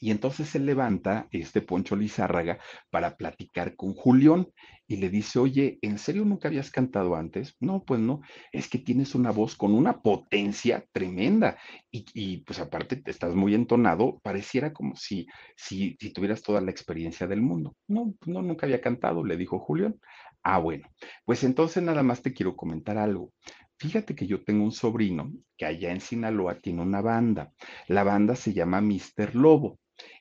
[0.00, 2.58] Y entonces se levanta este Poncho Lizárraga
[2.90, 4.48] para platicar con Julián
[4.86, 7.56] y le dice, oye, ¿en serio nunca habías cantado antes?
[7.60, 8.20] No, pues no,
[8.52, 11.58] es que tienes una voz con una potencia tremenda
[11.90, 16.70] y, pues aparte te estás muy entonado, pareciera como si, si, si tuvieras toda la
[16.70, 17.76] experiencia del mundo.
[17.88, 20.00] No, no, nunca había cantado, le dijo Julián.
[20.42, 20.88] Ah, bueno,
[21.24, 23.32] pues entonces nada más te quiero comentar algo.
[23.78, 27.52] Fíjate que yo tengo un sobrino que allá en Sinaloa tiene una banda.
[27.88, 29.78] La banda se llama Mister Lobo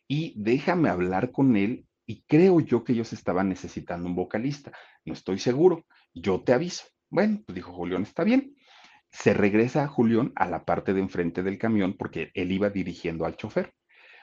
[0.07, 4.71] y déjame hablar con él y creo yo que ellos estaban necesitando un vocalista.
[5.05, 6.85] No estoy seguro, yo te aviso.
[7.09, 8.55] Bueno, pues dijo Julián, está bien.
[9.09, 13.25] se regresa a Julián a la parte de enfrente del camión porque él iba dirigiendo
[13.25, 13.73] al chofer.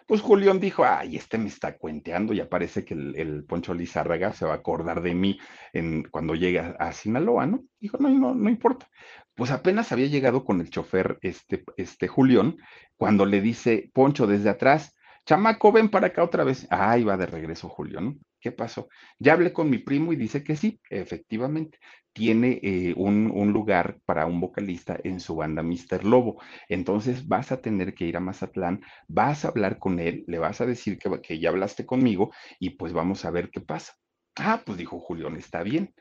[0.06, 4.44] Pues Julián dijo, ay, este me está cuenteando, ya parece que el, Poncho Lizárraga se
[4.44, 5.38] va a acordar de mí
[5.72, 7.64] en, cuando llegue a, Sinaloa, ¿no?
[7.80, 8.86] Dijo, no, no, no importa.
[9.34, 12.56] Pues apenas había llegado con el chofer, este, este Julián,
[12.96, 14.94] cuando le dice Poncho desde atrás,
[15.26, 16.66] chamaco, ven para acá otra vez.
[16.70, 18.18] Ay, va de regreso Julián.
[18.40, 18.88] ¿Qué pasó?
[19.18, 21.78] Ya hablé con mi primo y dice que sí, efectivamente,
[22.12, 26.04] tiene eh, un, lugar para un vocalista en su banda Mr.
[26.04, 26.42] Lobo.
[26.68, 30.60] Entonces vas a tener que ir a Mazatlán, vas a hablar con él, le vas
[30.60, 33.94] a decir que, que ya hablaste conmigo y pues vamos a ver qué pasa.
[34.36, 35.94] Ah, pues dijo Julián, está bien,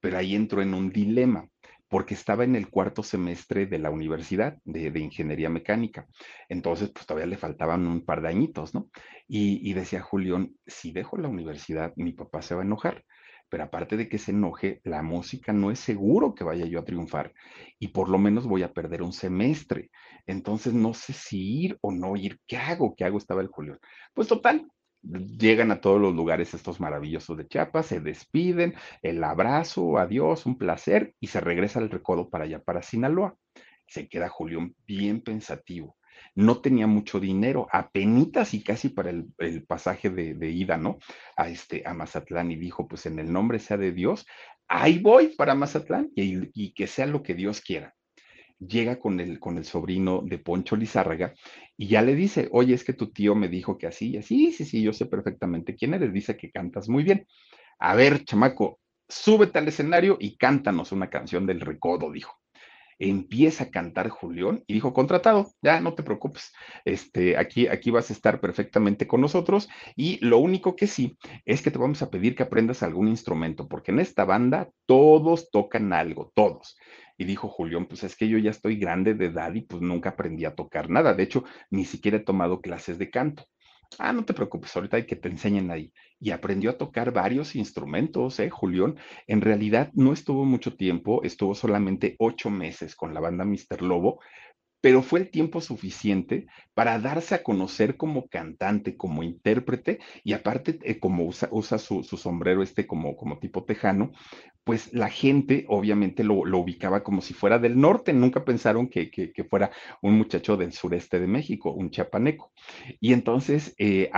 [0.00, 1.49] pero ahí entró en un dilema
[1.90, 6.06] porque estaba en el cuarto semestre de la universidad de, ingeniería mecánica.
[6.48, 8.88] Entonces, pues todavía le faltaban un par de añitos, ¿no?
[9.26, 13.04] Y, decía Julián, si dejo la universidad, mi papá se va a enojar.
[13.48, 16.84] Pero aparte de que se enoje, la música no es seguro que vaya yo a
[16.84, 17.32] triunfar
[17.80, 19.90] y por lo menos voy a perder un semestre.
[20.26, 22.38] Entonces no sé si ir o no ir.
[22.46, 22.94] ¿Qué hago?
[22.94, 23.18] ¿Qué hago?
[23.18, 23.80] Estaba el Julián.
[24.14, 24.70] Pues total,
[25.02, 30.58] llegan a todos los lugares estos maravillosos de Chiapas, se despiden, el abrazo, adiós, un
[30.58, 33.36] placer, y se regresa al recodo para allá, para Sinaloa.
[33.86, 35.96] Se queda Julián bien pensativo.
[36.34, 40.98] No tenía mucho dinero, apenas y casi para el, pasaje de, ida, ¿no?
[41.36, 44.26] A, este, a Mazatlán y dijo, pues en el nombre sea de Dios,
[44.68, 47.94] ahí voy para Mazatlán y que sea lo que Dios quiera
[48.60, 51.34] llega con el, con el sobrino de Poncho Lizárraga
[51.76, 54.64] y ya le dice, oye, es que tu tío me dijo que así así, sí,
[54.64, 57.26] sí, yo sé perfectamente quién eres, dice que cantas muy bien.
[57.78, 62.36] A ver, chamaco, súbete al escenario y cántanos una canción del recodo, dijo.
[63.02, 66.52] Empieza a cantar Julián y dijo, contratado, ya no te preocupes,
[66.84, 71.62] este, aquí, aquí vas a estar perfectamente con nosotros y lo único que sí es
[71.62, 75.94] que te vamos a pedir que aprendas algún instrumento, porque en esta banda todos tocan
[75.94, 76.76] algo, todos.
[77.20, 80.08] Y dijo Julián, pues es que yo ya estoy grande de edad y pues nunca
[80.08, 81.12] aprendí a tocar nada.
[81.12, 83.44] De hecho, ni siquiera he tomado clases de canto.
[83.98, 85.92] Ah, no te preocupes, ahorita hay que te enseñen ahí.
[86.18, 88.96] Y aprendió a tocar varios instrumentos, ¿eh, Julián?
[89.26, 93.82] En realidad no estuvo mucho tiempo, estuvo solamente ocho meses con la banda Mr.
[93.82, 94.20] Lobo,
[94.80, 100.78] pero fue el tiempo suficiente para darse a conocer como cantante, como intérprete, y aparte,
[100.82, 104.12] eh, como usa, su, sombrero este como, como tipo tejano,
[104.64, 109.10] pues la gente obviamente lo, ubicaba como si fuera del norte, nunca pensaron que,
[109.48, 109.70] fuera
[110.02, 112.52] un muchacho del sureste de México, un chiapaneco.
[113.00, 114.10] Y entonces eh,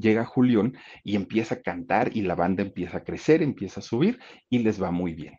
[0.00, 4.18] llega Julián y empieza a cantar y la banda empieza a crecer, empieza a subir
[4.48, 5.38] y les va muy bien.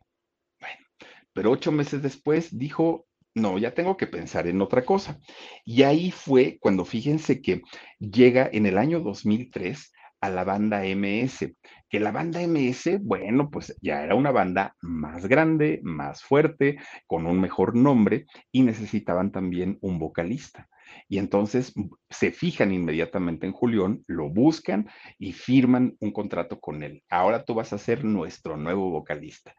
[0.59, 0.85] Bueno,
[1.33, 5.19] pero ocho meses después dijo, no, ya tengo que pensar en otra cosa.
[5.65, 7.61] Y ahí fue cuando fíjense que
[7.99, 9.91] llega en el año 2003
[10.21, 11.53] a la banda MS,
[11.89, 17.25] que la banda MS, bueno, pues ya era una banda más grande, más fuerte, con
[17.25, 20.69] un mejor nombre y necesitaban también un vocalista.
[21.09, 21.73] Y entonces
[22.09, 27.03] se fijan inmediatamente en Julián, lo buscan y firman un contrato con él.
[27.09, 29.53] Ahora tú vas a ser nuestro nuevo vocalista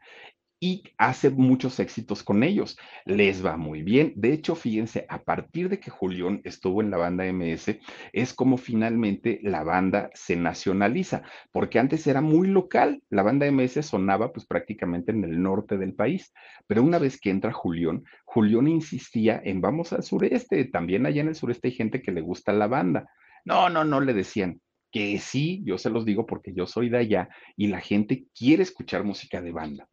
[0.59, 2.77] y hace muchos éxitos con ellos.
[3.05, 4.13] Les va muy bien.
[4.15, 7.79] De hecho, fíjense, a partir de que Julián estuvo en la banda MS,
[8.13, 13.03] es como finalmente la banda se nacionaliza, porque antes era muy local.
[13.09, 16.33] La banda MS sonaba pues prácticamente en el norte del país,
[16.67, 20.65] pero una vez que entra Julián, Julián insistía en vamos al sureste.
[20.65, 23.09] También allá en el sureste hay gente que le gusta la banda.
[23.43, 26.97] No, no, no le decían que sí, yo se los digo porque yo soy de
[26.97, 29.89] allá y la gente quiere escuchar música de banda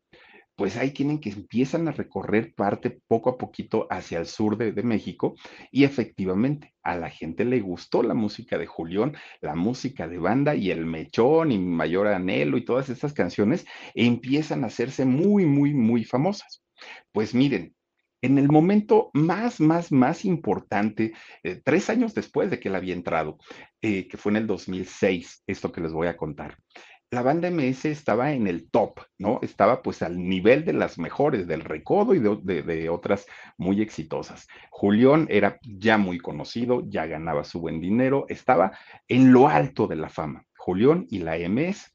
[0.56, 4.82] pues ahí tienen que empiezan a recorrer parte poco a poquito hacia el sur de,
[4.82, 5.34] México
[5.70, 10.54] y efectivamente a la gente le gustó la música de Julián, la música de banda
[10.54, 15.72] y el mechón y mayor anhelo y todas estas canciones empiezan a hacerse muy, muy,
[15.72, 16.62] muy famosas.
[17.12, 17.74] Pues miren,
[18.22, 21.12] en el momento más, más, más importante,
[21.42, 23.38] eh, tres años después de que él había entrado,
[23.80, 26.56] eh, que fue en el 2006, esto que les voy a contar
[27.12, 29.38] la banda MS estaba en el top, ¿no?
[29.42, 33.26] Estaba pues al nivel de las mejores, del recodo y de, otras
[33.58, 34.48] muy exitosas.
[34.70, 38.72] Julián era ya muy conocido, ya ganaba su buen dinero, estaba
[39.08, 41.92] en lo alto de la fama, Julián y la MS.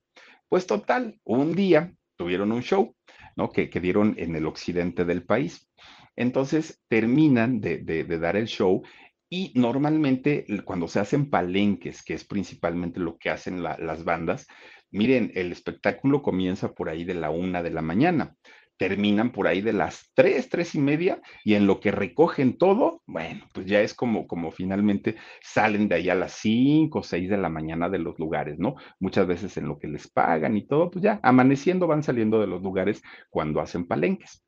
[0.49, 2.95] Pues total, un día tuvieron un show,
[3.35, 3.49] ¿no?
[3.49, 5.67] Que, que dieron en el occidente del país.
[6.15, 8.83] Entonces terminan de, dar el show
[9.29, 14.47] y normalmente cuando se hacen palenques, que es principalmente lo que hacen las bandas,
[14.91, 18.35] Miren, el espectáculo comienza por ahí de la una de la mañana,
[18.77, 23.01] terminan por ahí de las tres, tres y media, y en lo que recogen todo,
[23.05, 27.29] bueno, pues ya es como, como finalmente salen de ahí a las cinco o seis
[27.29, 28.75] de la mañana de los lugares, ¿no?
[28.99, 32.47] Muchas veces en lo que les pagan y todo, pues ya amaneciendo van saliendo de
[32.47, 34.43] los lugares cuando hacen palenques.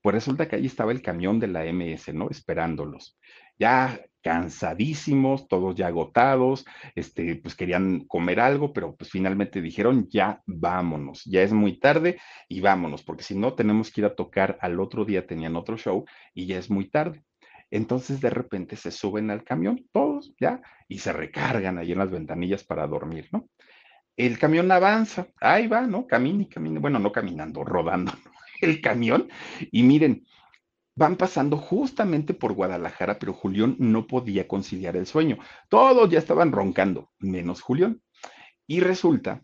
[0.00, 2.28] Pues resulta que ahí estaba el camión de la MS, ¿no?
[2.30, 3.18] Esperándolos.
[3.58, 10.42] Ya cansadísimos, todos ya agotados, este, pues querían comer algo, pero pues finalmente dijeron, ya
[10.46, 14.58] vámonos, ya es muy tarde y vámonos, porque si no tenemos que ir a tocar
[14.60, 16.04] al otro día, tenían otro show
[16.34, 17.22] y ya es muy tarde.
[17.70, 22.10] Entonces de repente se suben al camión, todos ya, y se recargan ahí en las
[22.10, 23.48] ventanillas para dormir, ¿no?
[24.16, 26.06] El camión avanza, ahí va, ¿no?
[26.06, 28.12] Camina y camina, bueno, no caminando, rodando
[28.60, 29.28] el camión.
[29.70, 30.26] Y miren,
[30.94, 35.38] van pasando justamente por Guadalajara, pero Julián no podía conciliar el sueño.
[35.68, 38.02] Todos ya estaban roncando, menos Julián.
[38.66, 39.42] Y resulta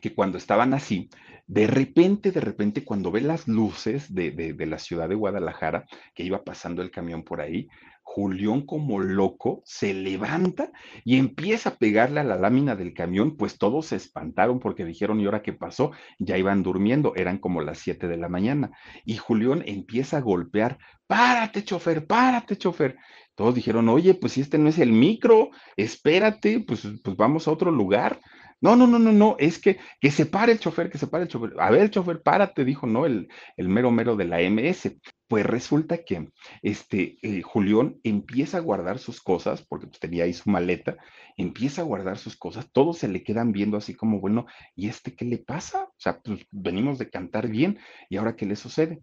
[0.00, 1.08] que cuando estaban así,
[1.46, 6.22] de repente, de repente, cuando ve las luces de, de, la ciudad de Guadalajara, que
[6.22, 7.68] iba pasando el camión por ahí,
[8.04, 10.70] Julián como loco se levanta
[11.04, 15.18] y empieza a pegarle a la lámina del camión, pues todos se espantaron porque dijeron,
[15.18, 15.90] ¿y ahora qué pasó?
[16.18, 18.70] Ya iban durmiendo, eran como las 7 de la mañana.
[19.04, 22.96] Y Julián empieza a golpear, párate, chofer, párate, chofer.
[23.34, 27.52] Todos dijeron, oye, pues si este no es el micro, espérate, pues, pues vamos a
[27.52, 28.20] otro lugar.
[28.64, 31.24] No, no, no, no, no, es que, que se pare el chofer, que se pare
[31.24, 31.52] el chofer.
[31.58, 33.04] A ver, el chofer, párate, dijo, ¿no?
[33.04, 34.96] El, el mero mero de la MS.
[35.28, 36.30] Pues resulta que
[36.62, 40.96] este eh, Julián empieza a guardar sus cosas, porque pues, tenía ahí su maleta,
[41.36, 45.14] empieza a guardar sus cosas, todos se le quedan viendo así como, bueno, ¿y este
[45.14, 45.84] qué le pasa?
[45.84, 49.02] O sea, pues venimos de cantar bien, ¿y ahora qué le sucede?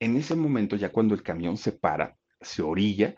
[0.00, 3.16] En ese momento, ya cuando el camión se para, se orilla,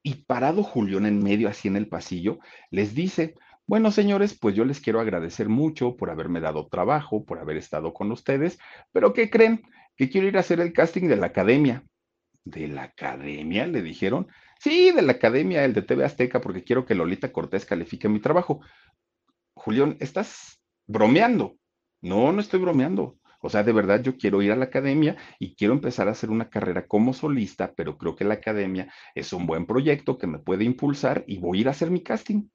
[0.00, 2.38] y parado Julián en medio, así en el pasillo,
[2.70, 3.34] les dice,
[3.68, 7.92] bueno, señores, pues yo les quiero agradecer mucho por haberme dado trabajo, por haber estado
[7.92, 8.58] con ustedes,
[8.92, 9.60] pero ¿qué creen?
[9.94, 11.84] Que quiero ir a hacer el casting de la academia.
[12.44, 13.66] ¿De la academia?
[13.66, 14.26] Le dijeron.
[14.58, 18.20] Sí, de la academia, el de TV Azteca, porque quiero que Lolita Cortés califique mi
[18.20, 18.62] trabajo.
[19.52, 21.58] Julián, ¿estás bromeando?
[22.00, 23.18] No, no estoy bromeando.
[23.42, 26.30] O sea, de verdad yo quiero ir a la academia y quiero empezar a hacer
[26.30, 30.38] una carrera como solista, pero creo que la academia es un buen proyecto que me
[30.38, 32.48] puede impulsar y voy a ir a hacer mi casting.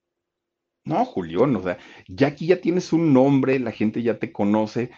[0.86, 4.92] No, Julián, o sea, ya aquí ya tienes un nombre, la gente ya te conoce,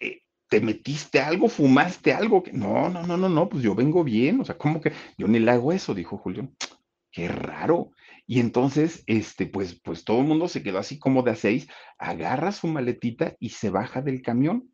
[0.00, 2.42] eh, te metiste algo, fumaste algo.
[2.52, 5.38] No, no, no, no, no, pues yo vengo bien, o sea, ¿cómo que yo ni
[5.40, 5.94] le hago eso?
[5.94, 6.54] Dijo Julián.
[7.12, 7.92] Qué raro.
[8.26, 11.68] Y entonces, este, pues, pues todo el mundo se quedó así como de a seis,
[11.98, 14.70] agarra su maletita y se baja del camión.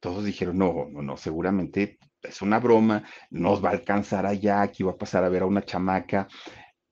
[0.00, 4.84] Todos dijeron, no, no, no, seguramente es una broma, nos va a alcanzar allá, aquí
[4.84, 6.28] va a pasar a ver a una chamaca,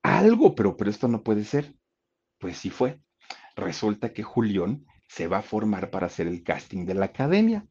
[0.02, 1.75] algo, pero, pero esto no puede ser.
[2.38, 3.00] Pues sí fue.
[3.56, 7.66] Resulta que Julián se va a formar para hacer el casting de la academia.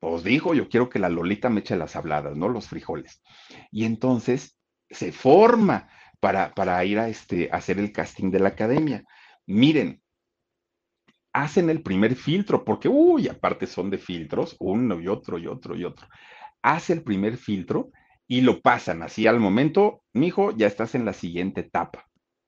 [0.00, 2.48] Pues dijo, yo quiero que la Lolita me eche las habladas, ¿no?
[2.48, 3.22] Los frijoles.
[3.70, 5.88] Y entonces se forma
[6.20, 9.04] para, para ir a, este, hacer el casting de la academia.
[9.46, 10.02] Miren,
[11.32, 15.76] hacen el primer filtro, porque, uy, aparte son de filtros, uno y otro y otro
[15.76, 16.08] y otro.
[16.62, 17.90] Hace el primer filtro
[18.26, 22.09] y lo pasan así al momento, mijo, ya estás en la siguiente etapa.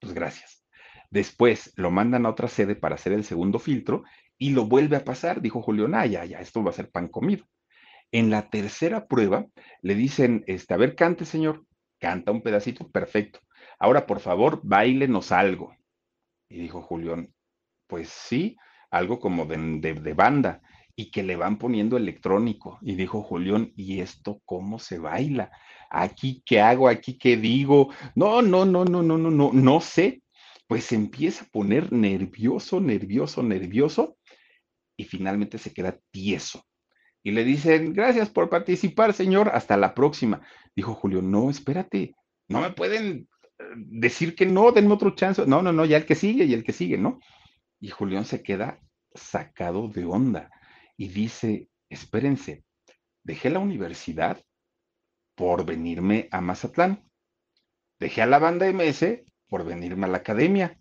[0.00, 0.64] Pues gracias.
[1.10, 4.04] Después lo mandan a otra sede para hacer el segundo filtro
[4.38, 5.40] y lo vuelve a pasar.
[5.40, 7.44] Dijo Julián, ah, ya, ya, esto va a ser pan comido.
[8.12, 9.46] En la tercera prueba
[9.82, 11.64] le dicen, este, a ver, cante, señor.
[11.98, 13.40] Canta un pedacito, perfecto.
[13.78, 15.76] Ahora, por favor, bailenos algo.
[16.48, 17.32] Y dijo Julián,
[17.86, 18.56] pues sí,
[18.90, 20.62] algo como de, de, banda
[21.00, 22.78] y que le van poniendo electrónico.
[22.82, 25.50] Y dijo Julián, ¿y esto cómo se baila?
[25.88, 27.88] aquí qué hago, aquí qué digo.
[28.14, 30.22] No, no, no, no, no, no, no, no sé.
[30.66, 34.18] Pues se empieza a poner nervioso, nervioso, nervioso
[34.94, 36.66] y finalmente se queda tieso.
[37.22, 40.42] Y le dicen, gracias por participar, señor, hasta la próxima.
[40.76, 42.14] Dijo Julio, no, espérate,
[42.46, 43.26] no me pueden
[43.58, 45.46] eh, decir que no, denme otro chance.
[45.46, 47.20] No, no, no, ya el que sigue y el que sigue, ¿no?
[47.80, 48.80] Y Julián se queda
[49.14, 50.50] sacado de onda
[51.00, 52.62] y dice, espérense,
[53.24, 54.44] dejé la universidad
[55.34, 57.10] por venirme a Mazatlán.
[57.98, 60.78] Dejé a la banda MS por venirme a la academia.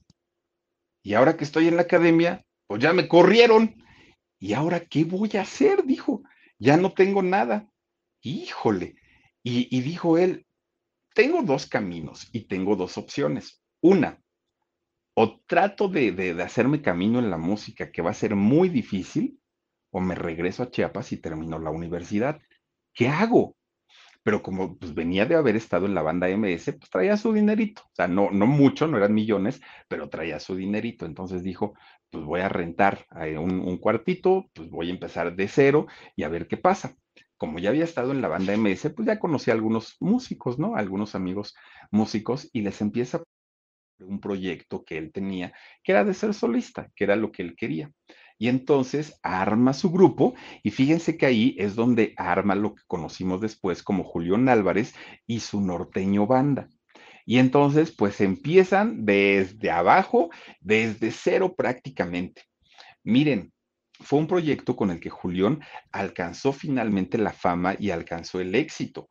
[1.03, 3.81] Y ahora que estoy en la academia, pues ya me corrieron.
[4.37, 5.85] ¿Y ahora qué voy a hacer?
[5.85, 6.21] Dijo,
[6.57, 7.69] ya no tengo nada.
[8.21, 8.97] Híjole.
[9.41, 10.45] Y, dijo él,
[11.13, 13.63] tengo dos caminos y tengo dos opciones.
[13.79, 14.21] Una,
[15.13, 19.39] o trato de, de, hacerme camino en la música, que va a ser muy difícil,
[19.91, 22.39] o me regreso a Chiapas y termino la universidad.
[22.93, 23.55] ¿qué hago?
[24.23, 27.83] Pero como pues, venía de haber estado en la banda MS, pues traía su dinerito.
[27.85, 31.05] O sea, no, no mucho, no eran millones, pero traía su dinerito.
[31.05, 31.75] Entonces dijo,
[32.09, 36.23] pues voy a rentar eh, un, un cuartito, pues voy a empezar de cero y
[36.23, 36.95] a ver qué pasa
[37.37, 40.75] como ya había estado en la banda MS, pues ya conocí a algunos músicos, ¿no?
[40.75, 41.55] Algunos amigos
[41.89, 43.23] músicos y les empieza
[43.99, 47.55] un proyecto que él tenía, que era de ser solista, que era lo que él
[47.55, 47.91] quería.
[48.39, 50.33] Y entonces arma su grupo
[50.63, 54.95] y fíjense que ahí es donde arma lo que conocimos después como Julián Álvarez
[55.27, 56.67] y su norteño banda.
[57.25, 60.31] Y entonces pues empiezan desde abajo,
[60.61, 62.43] desde cero prácticamente.
[63.03, 63.53] Miren,
[63.99, 65.59] fue un proyecto con el que Julián
[65.91, 69.09] alcanzó finalmente la fama y alcanzó el éxito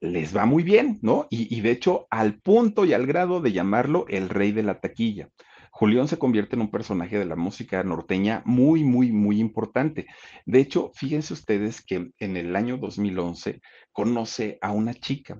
[0.00, 1.26] les va muy bien, ¿no?
[1.30, 5.28] Y, de hecho, al punto y al grado de llamarlo el rey de la taquilla.
[5.78, 10.06] Julián se convierte en un personaje de la música norteña muy, muy, muy importante.
[10.46, 13.60] De hecho, fíjense ustedes que en el año 2011
[13.92, 15.38] conoce a una chica,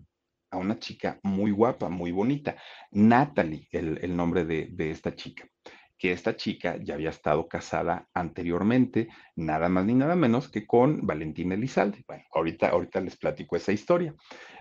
[0.51, 2.55] a una chica muy guapa, muy bonita,
[2.91, 5.49] Natalie, el, nombre de, de esta chica
[5.97, 11.07] que esta chica ya había estado casada anteriormente, nada más ni nada menos que con
[11.07, 12.05] Valentina Elizalde.
[12.07, 14.14] Bueno, ahorita, ahorita les platico esa historia.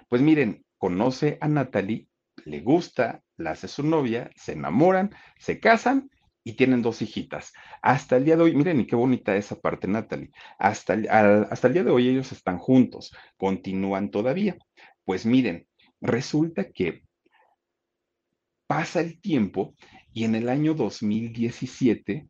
[0.07, 2.07] Pues miren, conoce a Natalie,
[2.45, 6.09] le gusta, la hace su novia, se enamoran, se casan
[6.43, 7.51] y tienen dos hijitas.
[7.81, 10.29] Hasta el día de hoy, miren, y qué bonita esa parte, Natalie.
[10.59, 14.57] Hasta el, hasta el día de hoy ellos están juntos, continúan todavía.
[15.03, 15.67] Pues miren,
[16.01, 17.03] resulta que
[18.67, 19.75] pasa el tiempo
[20.13, 22.27] y en el año 2017,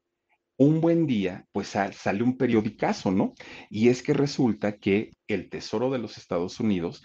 [0.58, 3.34] un buen día, pues sale un periodicazo, ¿no?
[3.70, 7.04] Y es que resulta que el Tesoro de los Estados Unidos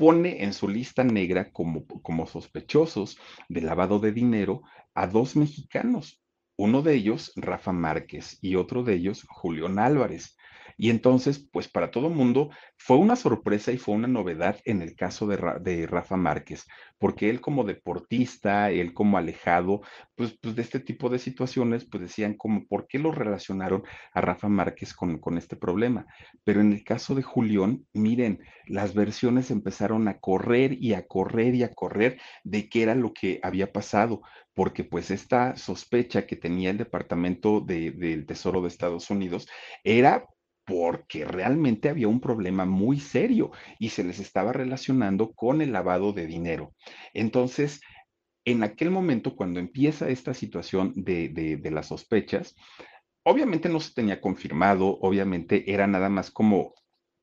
[0.00, 3.18] pone en su lista negra como, como sospechosos
[3.50, 4.62] de lavado de dinero
[4.94, 6.22] a dos mexicanos,
[6.56, 10.38] uno de ellos Rafa Márquez y otro de ellos Julián Álvarez.
[10.82, 14.96] Y entonces, pues para todo mundo fue una sorpresa y fue una novedad en el
[14.96, 16.66] caso de, de, Rafa Márquez,
[16.96, 19.82] porque él como deportista, él como alejado,
[20.14, 23.82] pues, pues, de este tipo de situaciones, pues decían como, ¿por qué lo relacionaron
[24.14, 26.06] a Rafa Márquez con, con este problema?
[26.44, 31.56] Pero en el caso de Julián, miren, las versiones empezaron a correr y a correr
[31.56, 34.22] y a correr de qué era lo que había pasado
[34.54, 39.46] porque pues esta sospecha que tenía el Departamento del Tesoro de Estados Unidos
[39.84, 40.26] era
[40.70, 43.50] porque realmente había un problema muy serio
[43.80, 46.74] y se les estaba relacionando con el lavado de dinero.
[47.12, 47.80] Entonces,
[48.44, 52.54] en aquel momento, cuando empieza esta situación de, las sospechas,
[53.24, 56.74] obviamente no se tenía confirmado, obviamente era nada más como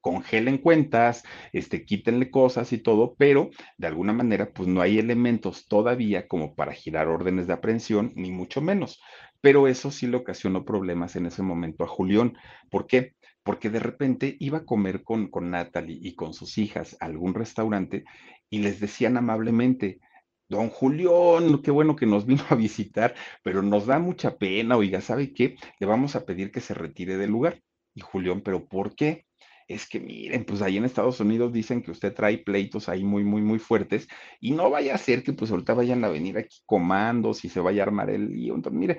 [0.02, 1.24] congelen cuentas,
[1.54, 6.54] este, quítenle cosas y todo, pero de alguna manera, pues no hay elementos todavía como
[6.54, 9.02] para girar órdenes de aprehensión, ni mucho menos.
[9.42, 12.38] Pero eso sí le ocasionó problemas en ese momento a Julián.
[12.70, 13.14] ¿Por qué?
[13.48, 17.34] Porque de repente iba a comer con, con Natalie y con sus hijas a algún
[17.34, 18.04] restaurante
[18.50, 20.02] y les decían amablemente,
[20.50, 25.00] Don Julián, qué bueno que nos vino a visitar, pero nos da mucha pena, oiga,
[25.00, 25.56] ¿sabe qué?
[25.80, 27.62] Le vamos a pedir que se retire del lugar.
[27.96, 29.26] Y Julián, ¿pero por qué?
[29.66, 33.24] Es que miren, pues ahí en Estados Unidos dicen que usted trae pleitos ahí muy,
[33.24, 34.10] muy, muy fuertes
[34.42, 37.62] y no vaya a ser que pues ahorita vayan a venir aquí comandos y se
[37.62, 38.56] vaya a armar el lío.
[38.56, 38.98] Entonces, mire,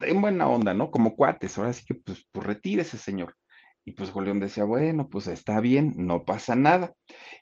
[0.00, 0.90] en buena onda, ¿no?
[0.90, 3.36] Como cuates, ahora sí que pues, pues retírese, señor.
[3.84, 6.94] Y pues Julián decía, bueno, pues está bien, no pasa nada.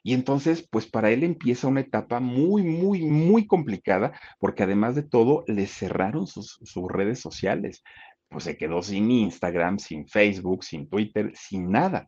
[0.03, 5.03] Y entonces, pues para él empieza una etapa muy, muy, muy complicada, porque además de
[5.03, 7.83] todo, le cerraron sus, redes sociales.
[8.27, 12.07] Pues se quedó sin Instagram, sin Facebook, sin Twitter, sin nada.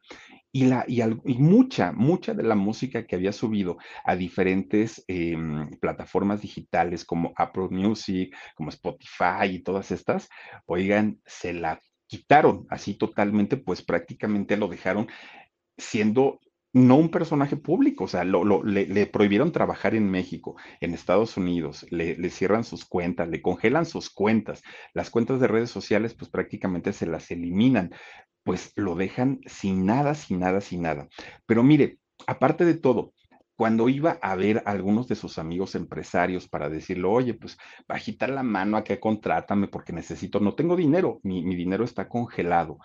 [0.51, 1.03] Y, la, y,
[1.37, 7.67] mucha, mucha de la música que había subido a diferentes em, plataformas digitales como Apple
[7.71, 10.29] Music, como Spotify y todas estas,
[10.65, 15.07] oigan, se la quitaron así totalmente, pues prácticamente lo dejaron
[15.77, 16.39] siendo
[16.73, 21.85] no un personaje público, o sea, lo, le, prohibieron trabajar en México, en Estados Unidos,
[21.91, 26.91] le, cierran sus cuentas, le congelan sus cuentas, las cuentas de redes sociales pues prácticamente
[26.91, 27.93] se las eliminan,
[28.43, 31.07] pues lo dejan sin nada, sin nada, sin nada.
[31.45, 33.13] Pero mire, aparte de todo,
[33.55, 38.27] cuando iba a ver a algunos de sus amigos empresarios para decirle, oye, pues bajita
[38.27, 42.79] la mano a que contrátame porque necesito, no tengo dinero, mi dinero está congelado,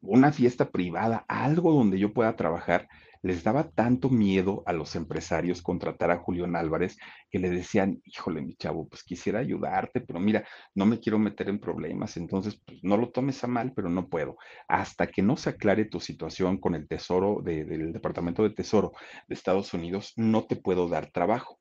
[0.00, 2.88] una fiesta privada, algo donde yo pueda trabajar,
[3.22, 6.96] les daba tanto miedo a los empresarios contratar a Julián Álvarez
[7.30, 11.48] que le decían, híjole, mi chavo, pues quisiera ayudarte, pero mira, no me quiero meter
[11.48, 14.36] en problemas, entonces pues, no lo tomes a mal, pero no puedo.
[14.68, 18.92] Hasta que no se aclare tu situación con el Tesoro del Departamento de Tesoro
[19.28, 21.58] de Estados Unidos, no te puedo dar trabajo.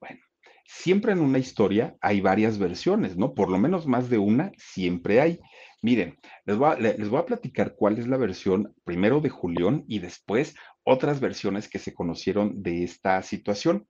[0.00, 0.20] Bueno,
[0.66, 3.34] siempre en una historia hay varias versiones, ¿no?
[3.34, 5.38] Por lo menos más de una siempre hay.
[5.82, 9.84] Miren, les voy, a, les voy a platicar cuál es la versión primero de Julián
[9.86, 13.86] y después otras versiones que se conocieron de esta situación.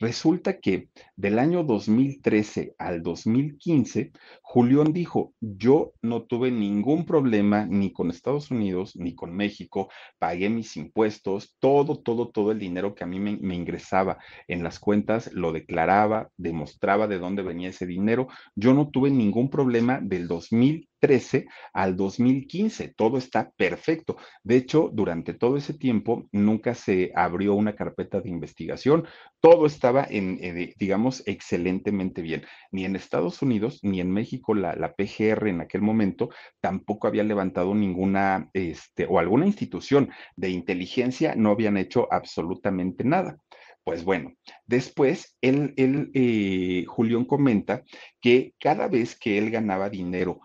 [0.00, 4.12] Resulta que del año 2013 al 2015,
[4.52, 9.88] Julián dijo, yo no tuve ningún problema ni con Estados Unidos ni con México,
[10.18, 14.78] pagué mis impuestos, todo, todo, todo el dinero que a mí me, ingresaba en las
[14.78, 20.28] cuentas, lo declaraba, demostraba de dónde venía ese dinero, yo no tuve ningún problema del
[20.28, 22.94] 2000 2013 al 2015.
[22.96, 24.16] Todo está perfecto.
[24.42, 29.06] De hecho, durante todo ese tiempo nunca se abrió una carpeta de investigación.
[29.40, 32.44] Todo estaba en, eh, digamos, excelentemente bien.
[32.70, 36.30] Ni en Estados Unidos ni en México la, PGR en aquel momento
[36.60, 43.38] tampoco había levantado ninguna, este, o alguna institución de inteligencia no habían hecho absolutamente nada.
[43.84, 44.32] Pues bueno,
[44.66, 47.82] después él, él eh, Julián comenta
[48.20, 50.40] que cada vez que él ganaba dinero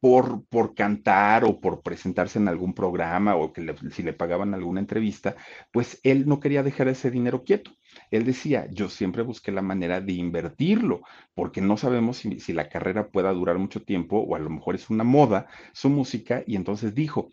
[0.00, 4.80] por, por cantar o por presentarse en algún programa o que si le pagaban alguna
[4.80, 5.36] entrevista,
[5.72, 7.70] pues él no quería dejar ese dinero quieto.
[8.10, 11.02] Él decía, yo siempre busqué la manera de invertirlo,
[11.34, 14.90] porque no sabemos si, la carrera pueda durar mucho tiempo o a lo mejor es
[14.90, 16.42] una moda su música.
[16.46, 17.30] Y entonces dijo,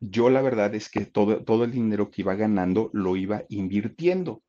[0.00, 4.42] yo la verdad es que todo, todo el dinero que iba ganando lo iba invirtiendo.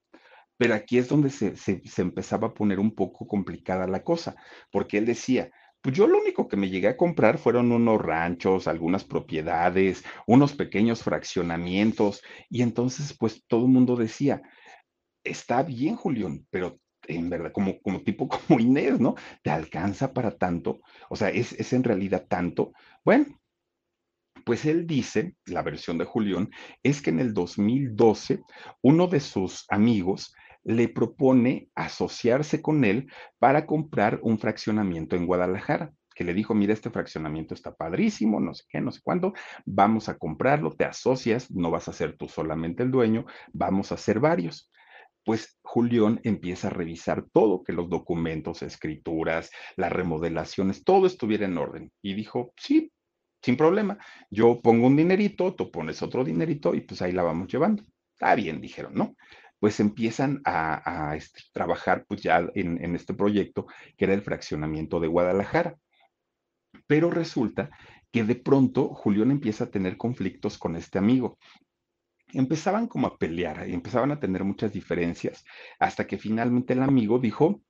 [0.58, 4.36] Pero aquí es donde se, se, se, empezaba a poner un poco complicada la cosa,
[4.72, 5.52] porque él decía,
[5.82, 10.54] pues yo lo único que me llegué a comprar fueron unos ranchos, algunas propiedades, unos
[10.54, 14.42] pequeños fraccionamientos, y entonces pues todo el mundo decía,
[15.24, 19.16] está bien, Julián, pero en verdad, como, como tipo como Inés, ¿no?
[19.42, 20.82] ¿Te alcanza para tanto?
[21.10, 22.74] O sea, ¿es, es en realidad tanto?
[23.04, 23.40] Bueno,
[24.46, 26.50] pues él dice, la versión de Julián,
[26.84, 28.42] es que en el 2012
[28.82, 35.94] uno de sus amigos le propone asociarse con él para comprar un fraccionamiento en Guadalajara
[36.16, 39.34] que le dijo, mira, este fraccionamiento está padrísimo, no sé qué, no sé cuándo,
[39.66, 43.98] vamos a comprarlo, te asocias, no vas a ser tú solamente el dueño, vamos a
[43.98, 44.70] ser varios.
[45.30, 51.56] Pues Julián empieza a revisar todo, que los documentos, escrituras, las remodelaciones, todo estuviera en
[51.56, 51.92] orden.
[52.02, 52.92] Y dijo, sí,
[53.40, 54.00] sin problema,
[54.32, 57.84] yo pongo un dinerito, tú pones otro dinerito y pues ahí la vamos llevando.
[58.14, 59.16] Está bien, dijeron, ¿no?
[59.60, 63.68] pues empiezan a, a este, trabajar pues ya en, en este proyecto
[63.98, 65.78] que era el fraccionamiento de Guadalajara.
[66.88, 67.70] Pero resulta
[68.12, 71.38] que de pronto Julián empieza a tener conflictos con este amigo.
[72.34, 75.44] Empezaban como a pelear y empezaban a tener muchas diferencias
[75.80, 77.62] hasta que finalmente el amigo dijo,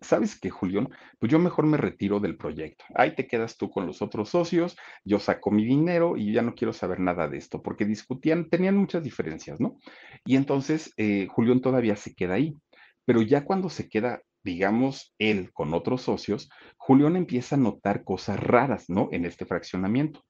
[0.00, 0.88] ¿sabes qué, Julián?
[1.18, 2.84] Pues yo mejor me retiro del proyecto.
[2.94, 6.54] Ahí te quedas tú con los otros socios, yo saco mi dinero y ya no
[6.54, 9.78] quiero saber nada de esto, porque discutían, tenían muchas diferencias, ¿no?
[10.24, 12.56] Y entonces eh, Julián todavía se queda ahí,
[13.04, 16.48] pero ya cuando se queda, digamos, él con otros socios,
[16.78, 19.08] Julián empieza a notar cosas raras, ¿no?
[19.12, 20.24] En este fraccionamiento.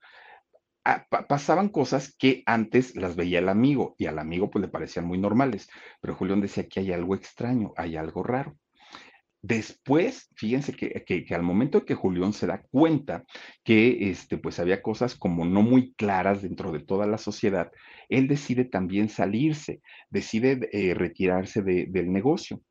[0.92, 5.06] Ah, pasaban cosas que antes las veía el amigo y al amigo pues le parecían
[5.06, 5.68] muy normales,
[6.00, 8.56] pero Julián decía que hay algo extraño, hay algo raro.
[9.40, 13.24] Después, fíjense que, que, al momento que Julián se da cuenta
[13.62, 17.70] que este, pues había cosas como no muy claras dentro de toda la sociedad,
[18.08, 22.62] él decide también salirse, decide eh, retirarse de, del negocio.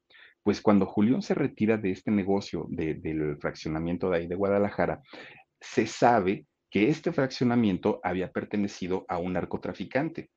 [0.43, 5.01] Pues cuando Julián se retira de este negocio, de, del fraccionamiento de ahí de Guadalajara,
[5.61, 10.29] se sabe que este fraccionamiento había pertenecido a un narcotraficante.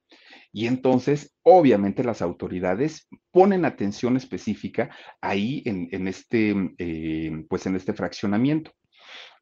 [0.53, 7.76] Y entonces, obviamente, las autoridades ponen atención específica ahí en, en este, eh, pues en
[7.76, 8.72] este fraccionamiento.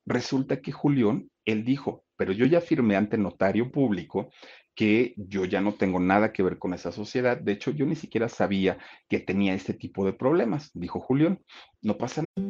[0.07, 4.31] Resulta que Julián, él dijo, pero yo ya firmé ante notario público
[4.75, 7.39] que yo ya no tengo nada que ver con esa sociedad.
[7.39, 8.79] De hecho, yo ni siquiera sabía
[9.09, 11.41] que tenía este tipo de problemas, dijo Julián.
[11.83, 12.50] No pasa nada.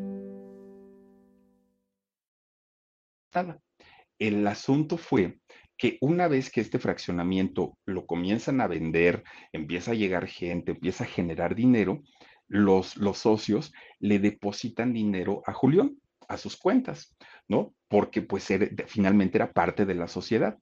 [4.19, 5.39] El asunto fue
[5.77, 11.05] que una vez que este fraccionamiento lo comienzan a vender, empieza a llegar gente, empieza
[11.05, 12.01] a generar dinero,
[12.47, 17.15] los, los socios le depositan dinero a Julián, a sus cuentas,
[17.47, 17.73] ¿no?
[17.87, 18.47] Porque pues
[18.87, 20.57] finalmente era parte de la sociedad.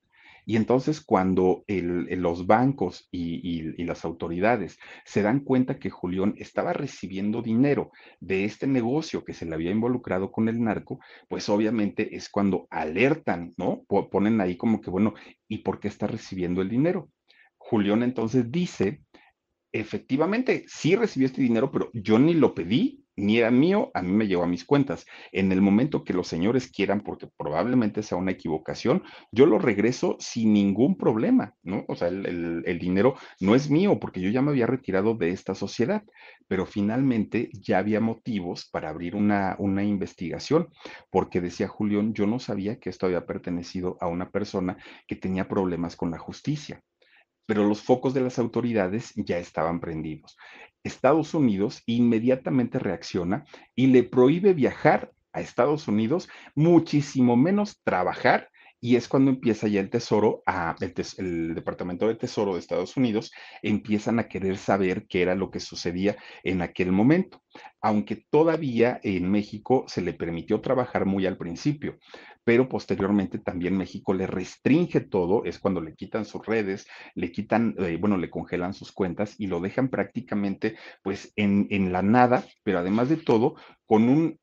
[0.50, 6.74] Y entonces cuando los bancos y, y, las autoridades se dan cuenta que Julián estaba
[6.74, 12.16] recibiendo dinero de este negocio que se le había involucrado con el narco, pues obviamente
[12.16, 13.84] es cuando alertan, ¿no?
[14.10, 15.14] Ponen ahí como que, bueno,
[15.48, 17.12] ¿y por qué está recibiendo el dinero?
[17.60, 19.04] Julián entonces dice,
[19.72, 24.12] efectivamente, sí recibió este dinero, pero yo ni lo pedí, ni era mío, a mí
[24.12, 25.06] me llegó a mis cuentas.
[25.32, 30.16] En el momento que los señores quieran, porque probablemente sea una equivocación, yo lo regreso
[30.20, 31.86] sin ningún problema, ¿no?
[31.88, 35.54] O sea, el, dinero no es mío porque yo ya me había retirado de esta
[35.56, 36.04] sociedad,
[36.48, 40.70] pero finalmente ya había motivos para abrir una, una investigación,
[41.12, 45.48] porque decía Julián, yo no sabía que esto había pertenecido a una persona que tenía
[45.48, 46.82] problemas con la justicia
[47.50, 50.38] pero los focos de las autoridades ya estaban prendidos.
[50.84, 58.50] Estados Unidos inmediatamente reacciona y le prohíbe viajar a Estados Unidos, muchísimo menos trabajar
[58.82, 60.76] y es cuando empieza ya el Tesoro, a,
[61.18, 65.60] el, Departamento de Tesoro de Estados Unidos, empiezan a querer saber qué era lo que
[65.60, 67.44] sucedía en aquel momento,
[67.82, 71.98] aunque todavía en México se le permitió trabajar muy al principio,
[72.50, 77.76] pero posteriormente también México le restringe todo, es cuando le quitan sus redes, le quitan,
[77.78, 82.80] eh, bueno, le congelan sus cuentas y lo dejan prácticamente pues en, la nada, pero
[82.80, 83.54] además de todo,
[83.86, 84.40] con un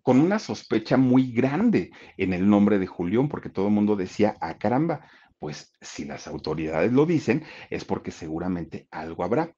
[0.00, 4.34] con una sospecha muy grande en el nombre de Julián, porque todo el mundo decía,
[4.40, 5.06] ah, caramba,
[5.38, 9.52] pues si las autoridades lo dicen, es porque seguramente algo habrá.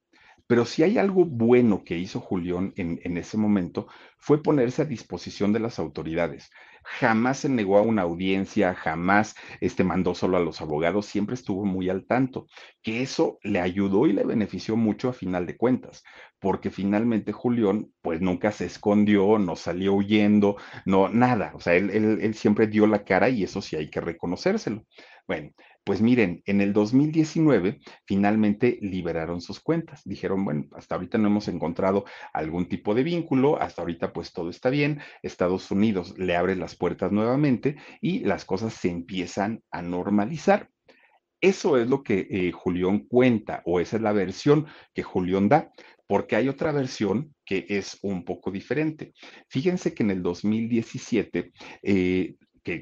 [0.48, 3.86] Pero si hay algo bueno que hizo Julián en, ese momento,
[4.18, 6.50] fue ponerse a disposición de las autoridades
[6.88, 11.64] jamás se negó a una audiencia, jamás este, mandó solo a los abogados, siempre estuvo
[11.64, 12.46] muy al tanto,
[12.82, 16.02] que eso le ayudó y le benefició mucho a final de cuentas,
[16.38, 21.90] porque finalmente Julián pues nunca se escondió, no salió huyendo, no, nada, o sea, él,
[21.90, 24.84] él siempre dio la cara y eso sí hay que reconocérselo.
[25.26, 25.50] Bueno,
[25.88, 30.02] pues miren, en el 2019 finalmente liberaron sus cuentas.
[30.04, 34.50] Dijeron, bueno, hasta ahorita no hemos encontrado algún tipo de vínculo, hasta ahorita pues todo
[34.50, 39.80] está bien, Estados Unidos le abre las puertas nuevamente y las cosas se empiezan a
[39.80, 40.68] normalizar.
[41.40, 45.72] Eso es lo que eh, Julián cuenta, o esa es la versión que Julián da,
[46.06, 49.14] porque hay otra versión que es un poco diferente.
[49.48, 51.50] Fíjense que en el 2017
[51.82, 52.34] eh,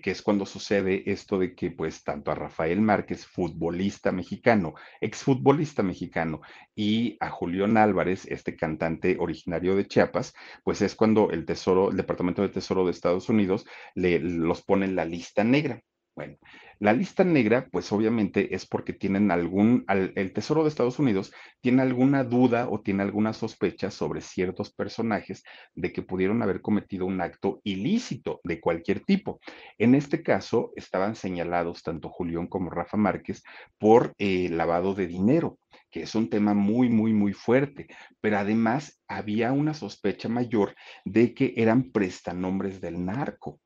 [0.02, 5.82] que, es cuando sucede esto de que pues tanto a Rafael Márquez, futbolista mexicano, exfutbolista
[5.82, 6.40] mexicano,
[6.74, 10.34] y a Julián Álvarez, este cantante originario de Chiapas,
[10.64, 14.86] pues es cuando el Tesoro, el Departamento de Tesoro de Estados Unidos le, los pone
[14.86, 15.82] en la lista negra.
[16.16, 16.38] Bueno,
[16.78, 21.82] la lista negra, pues obviamente es porque tienen algún, el Tesoro de Estados Unidos tiene
[21.82, 25.44] alguna duda o tiene alguna sospecha sobre ciertos personajes
[25.74, 29.40] de que pudieron haber cometido un acto ilícito de cualquier tipo.
[29.76, 33.42] En este caso, estaban señalados tanto Julián como Rafa Márquez
[33.76, 35.58] por eh, lavado de dinero
[35.90, 37.86] que es un tema muy, muy, muy fuerte,
[38.20, 43.60] pero además había una sospecha mayor de que eran prestanombres del narco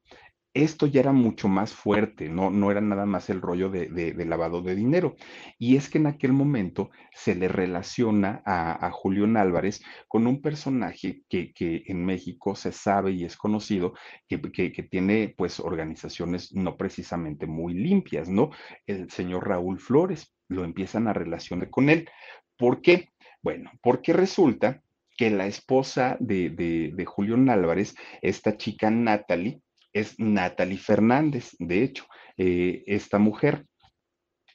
[0.52, 4.62] esto ya era mucho más fuerte, no, no era nada más el rollo de, lavado
[4.62, 5.14] de dinero.
[5.58, 10.42] Y es que en aquel momento se le relaciona a, a Julián Álvarez con un
[10.42, 11.52] personaje que,
[11.86, 13.94] en México se sabe y es conocido
[14.28, 18.50] que, que, tiene pues organizaciones no precisamente muy limpias, ¿no?
[18.86, 22.08] El señor Raúl Flores lo empiezan a relacionar con él.
[22.56, 23.08] ¿Por qué?
[23.42, 24.82] Bueno, porque resulta
[25.16, 29.60] que la esposa de, de, de Julián Álvarez, esta chica Natalie,
[29.92, 33.66] es Natalie Fernández, de hecho, eh, esta mujer.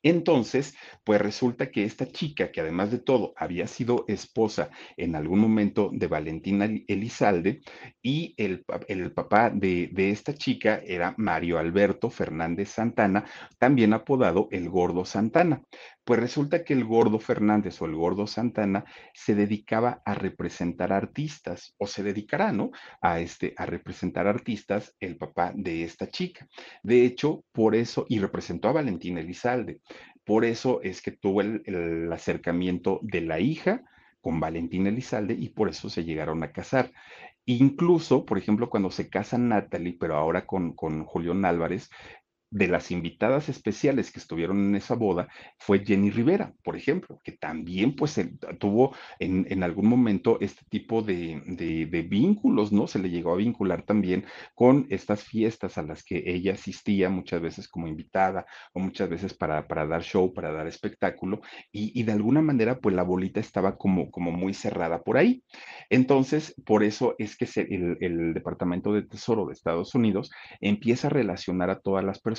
[0.06, 5.40] Entonces, pues resulta que esta chica, que además de todo había sido esposa en algún
[5.40, 7.62] momento de Valentina Elizalde,
[8.04, 13.26] y el, el papá de, de, esta chica era Mario Alberto Fernández Santana,
[13.58, 15.64] también apodado el Gordo Santana.
[16.06, 18.86] Pues resulta que el gordo Fernández o el gordo Santana
[19.16, 22.70] se dedicaba a representar artistas, o se dedicará, ¿no?
[23.02, 26.48] A, este, a representar artistas el papá de esta chica.
[26.84, 29.80] De hecho, por eso, y representó a Valentina Elizalde,
[30.24, 33.84] por eso es que tuvo el, el acercamiento de la hija
[34.22, 36.92] con Valentina Elizalde y por eso se llegaron a casar.
[37.46, 41.92] Incluso, por ejemplo, cuando se casa Natalie, pero ahora con, con Julián Álvarez,
[42.52, 45.28] de las invitadas especiales que estuvieron en esa boda
[45.58, 48.20] fue Jenny Rivera, por ejemplo, que también pues
[48.60, 52.88] tuvo en, en, algún momento este tipo de, de, vínculos, ¿no?
[52.88, 57.42] Se le llegó a vincular también con estas fiestas a las que ella asistía muchas
[57.42, 61.42] veces como invitada o muchas veces para, para dar show, para dar espectáculo
[61.72, 65.44] y, y, de alguna manera pues la bolita estaba como, como muy cerrada por ahí.
[65.90, 70.32] Entonces, por eso es que el, el Departamento de Tesoro de Estados Unidos
[70.62, 72.35] empieza a relacionar a todas las personas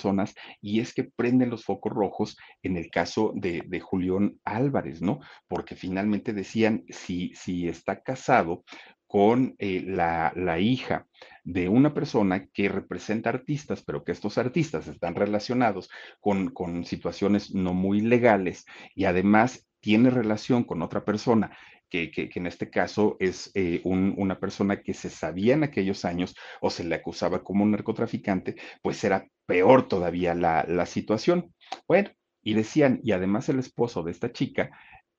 [0.60, 5.20] y es que prenden los focos rojos en el caso de, de Julián Álvarez, ¿no?
[5.48, 8.64] Porque finalmente decían, si, si está casado
[9.06, 11.06] con eh, la, la, hija
[11.44, 15.88] de una persona que representa artistas, pero que estos artistas están relacionados
[16.20, 18.64] con, con situaciones no muy legales
[18.96, 21.56] y además tiene relación con otra persona
[21.88, 26.04] que, que, en este caso es eh, un, una persona que se sabía en aquellos
[26.04, 31.54] años o se le acusaba como un narcotraficante, pues era peor todavía la, la situación.
[31.88, 32.10] Bueno,
[32.42, 34.70] y decían, y además el esposo de esta chica,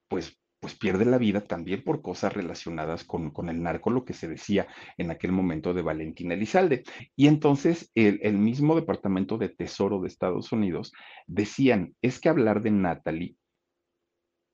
[0.08, 4.14] pues pues pierde la vida también por cosas relacionadas con, con, el narco, lo que
[4.14, 6.84] se decía en aquel momento de Valentina Elizalde.
[7.16, 10.94] Y entonces el, el, mismo Departamento de Tesoro de Estados Unidos
[11.28, 13.36] decían, es que hablar de Natalie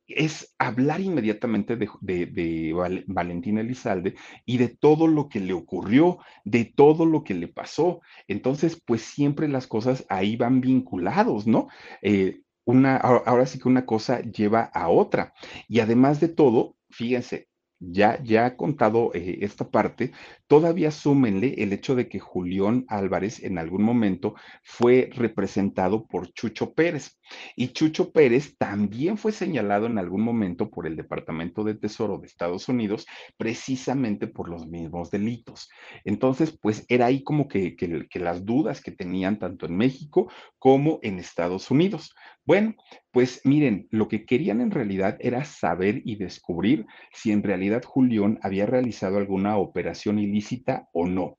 [0.08, 5.54] es hablar inmediatamente de, de, de Val, Valentina Elizalde y de todo lo que le
[5.54, 8.02] ocurrió, de todo lo que le pasó.
[8.28, 11.68] Entonces, pues siempre las cosas ahí van vinculados, ¿no?
[12.02, 15.34] Eh, ahora sí que una cosa lleva a otra.
[15.68, 17.48] Y además de todo, fíjense,
[17.92, 20.12] ya, ya contado eh, esta parte,
[20.48, 26.74] todavía súmenle el hecho de que Julián Álvarez en algún momento fue representado por Chucho
[26.74, 27.20] Pérez.
[27.56, 32.28] Y Chucho Pérez también fue señalado en algún momento por el Departamento de Tesoro de
[32.28, 33.06] Estados Unidos,
[33.38, 35.70] precisamente por los mismos delitos.
[36.06, 41.00] Entonces, pues era ahí como que, que las dudas que tenían tanto en México como
[41.02, 42.14] en Estados Unidos.
[42.46, 42.76] Bueno,
[43.12, 48.40] pues miren, lo que querían en realidad era saber y descubrir si en realidad Julián
[48.42, 51.38] había realizado alguna operación ilícita o no.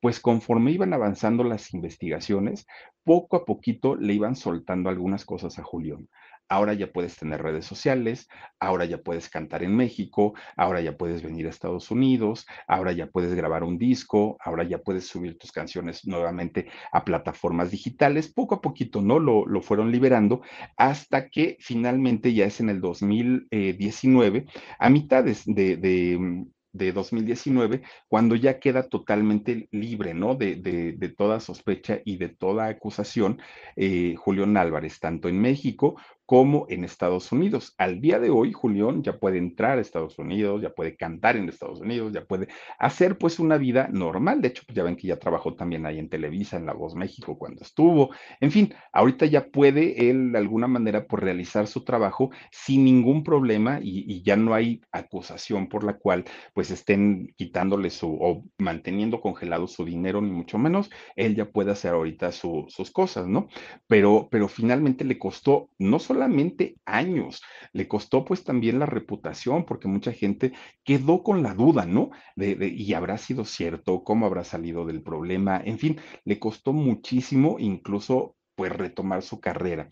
[0.00, 2.66] Pues conforme iban avanzando las investigaciones,
[3.04, 6.08] poco a poquito le iban soltando algunas cosas a Julián
[6.52, 8.28] ahora ya puedes tener redes sociales,
[8.60, 13.06] ahora ya puedes cantar en México, ahora ya puedes venir a Estados Unidos, ahora ya
[13.06, 18.30] puedes grabar un disco, ahora ya puedes subir tus canciones nuevamente a plataformas digitales.
[18.30, 19.18] Poco a poquito, ¿no?
[19.18, 20.42] Lo, lo fueron liberando
[20.76, 24.44] hasta que finalmente ya es en el 2019,
[24.78, 30.34] a mitades de, de de 2019, cuando ya queda totalmente libre, ¿no?
[30.34, 33.40] De, de, de toda sospecha y de toda acusación,
[33.76, 35.96] eh, Julián Álvarez, tanto en México
[36.32, 37.74] como en Estados Unidos.
[37.76, 41.46] Al día de hoy, Julián ya puede entrar a Estados Unidos, ya puede cantar en
[41.46, 44.40] Estados Unidos, ya puede hacer pues una vida normal.
[44.40, 46.94] De hecho, pues ya ven que ya trabajó también ahí en Televisa, en La Voz
[46.94, 48.12] México cuando estuvo.
[48.40, 53.24] En fin, ahorita ya puede él de alguna manera por realizar su trabajo sin ningún
[53.24, 56.24] problema y, ya no hay acusación por la cual
[56.54, 60.88] pues estén quitándole su o manteniendo congelado su dinero, ni mucho menos.
[61.14, 63.48] Él ya puede hacer ahorita su, sus cosas, ¿no?
[63.86, 67.42] Pero, pero finalmente le costó no solo solamente años,
[67.72, 70.52] le costó pues también la reputación, porque mucha gente
[70.84, 72.10] quedó con la duda, ¿no?
[72.36, 76.72] De, de, y habrá sido cierto, cómo habrá salido del problema, en fin, le costó
[76.72, 79.88] muchísimo incluso pues retomar su carrera.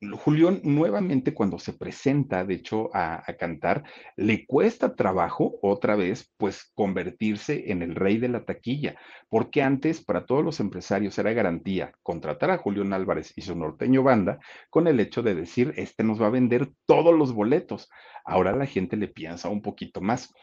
[0.00, 3.84] Julián nuevamente cuando se presenta, de hecho, a, a, cantar,
[4.16, 8.96] le cuesta trabajo otra vez, pues convertirse en el rey de la taquilla,
[9.30, 14.02] porque antes para todos los empresarios era garantía contratar a Julián Álvarez y su norteño
[14.02, 14.38] banda
[14.68, 17.88] con el hecho de decir, este nos va a vender todos los boletos.
[18.24, 20.34] Ahora la gente le piensa un poquito más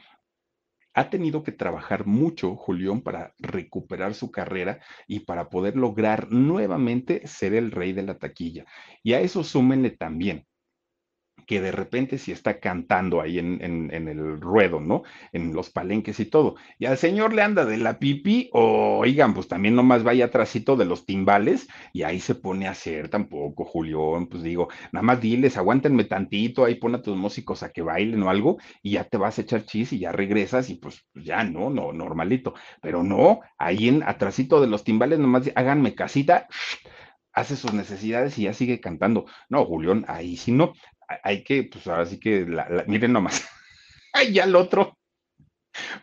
[0.93, 7.27] ha tenido que trabajar mucho, Julián, para recuperar su carrera y para poder lograr nuevamente
[7.27, 8.65] ser el rey de la taquilla.
[9.03, 10.45] Y a eso súmenle también
[11.45, 15.03] que de repente si está cantando ahí en, en, el ruedo, ¿no?
[15.31, 16.55] En los palenques y todo.
[16.79, 20.75] Y al señor le anda de la pipi, o oigan, pues también nomás vaya atrásito
[20.75, 25.21] de los timbales y ahí se pone a hacer tampoco, Julián, pues digo, nada más
[25.21, 29.03] diles, aguántenme tantito, ahí pon a tus músicos a que bailen o algo y ya
[29.03, 32.53] te vas a echar chis y ya regresas y pues, pues ya, no, no, normalito.
[32.81, 36.47] Pero no, ahí en atrásito de los timbales nomás háganme casita,
[37.33, 39.25] hace sus necesidades y ya sigue cantando.
[39.49, 40.73] No, Julián, ahí sí no
[41.23, 43.45] hay que, pues ahora sí que, la, miren nomás,
[44.13, 44.97] ay, ya el otro,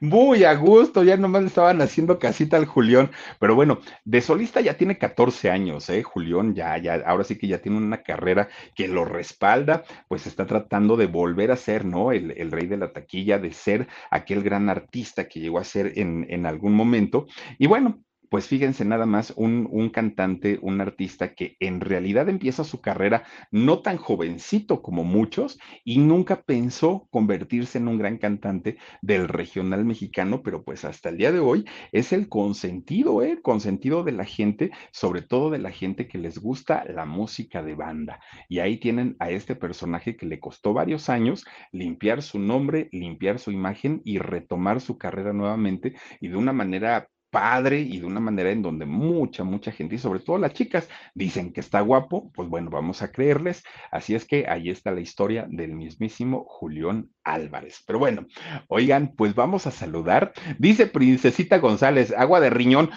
[0.00, 4.60] muy a gusto, ya nomás le estaban haciendo casita al Julián, pero bueno, de solista
[4.60, 6.02] ya tiene 14 años, ¿eh?
[6.02, 10.46] Julián ya, ya, ahora sí que ya tiene una carrera que lo respalda, pues está
[10.46, 12.12] tratando de volver a ser, ¿no?
[12.12, 15.98] El, el rey de la taquilla, de ser aquel gran artista que llegó a ser
[15.98, 17.26] en, en algún momento,
[17.58, 22.62] y bueno, pues fíjense nada más, un, un, cantante, un artista que en realidad empieza
[22.62, 28.78] su carrera no tan jovencito como muchos y nunca pensó convertirse en un gran cantante
[29.02, 33.40] del regional mexicano, pero pues hasta el día de hoy es el consentido, ¿eh?
[33.42, 37.74] consentido de la gente, sobre todo de la gente que les gusta la música de
[37.74, 38.20] banda.
[38.48, 43.40] Y ahí tienen a este personaje que le costó varios años limpiar su nombre, limpiar
[43.40, 48.20] su imagen y retomar su carrera nuevamente y de una manera padre y de una
[48.20, 52.30] manera en donde mucha, mucha gente, y sobre todo las chicas, dicen que está guapo,
[52.32, 53.62] pues bueno, vamos a creerles.
[53.90, 57.82] Así es que ahí está la historia del mismísimo Julián Álvarez.
[57.86, 58.26] Pero bueno,
[58.68, 60.32] oigan, pues vamos a saludar.
[60.58, 62.90] Dice Princesita González, agua de riñón.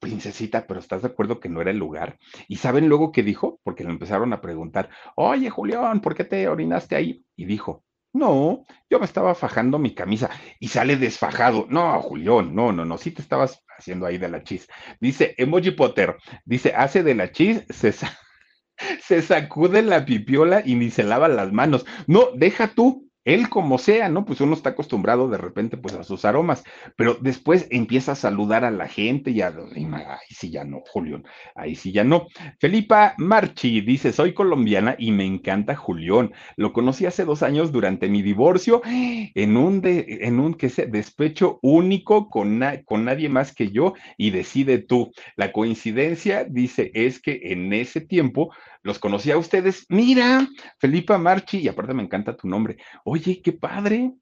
[0.00, 2.18] Princesita, pero ¿estás de acuerdo que no era el lugar?
[2.48, 3.60] ¿Y saben luego qué dijo?
[3.62, 7.24] Porque le empezaron a preguntar, oye Julián, ¿por qué te orinaste ahí?
[7.36, 7.84] Y dijo,
[8.14, 11.66] no, yo me estaba fajando mi camisa y sale desfajado.
[11.68, 14.68] No, Julián, no, no, no, sí te estabas haciendo ahí de la chis.
[15.00, 17.92] Dice Emoji Potter, dice, hace de la chis, se,
[19.02, 21.84] se sacude la pipiola y ni se lava las manos.
[22.06, 24.24] No, deja tú, él como sea, ¿no?
[24.24, 26.64] Pues uno está acostumbrado de repente pues a sus aromas,
[26.96, 31.24] pero después empieza a saludar a la gente y a, ahí sí ya no, Julián,
[31.54, 32.26] ahí sí ya no.
[32.60, 36.32] Felipa Marchi dice, soy colombiana y me encanta Julián.
[36.56, 40.86] Lo conocí hace dos años durante mi divorcio en un, de, en un ¿qué sé?
[40.86, 45.12] despecho único con, con nadie más que yo y decide tú.
[45.36, 48.52] La coincidencia, dice, es que en ese tiempo
[48.84, 49.86] los conocí a ustedes.
[49.88, 50.46] Mira,
[50.78, 52.76] Felipa Marchi, y aparte me encanta tu nombre.
[53.04, 54.12] Oye, qué padre.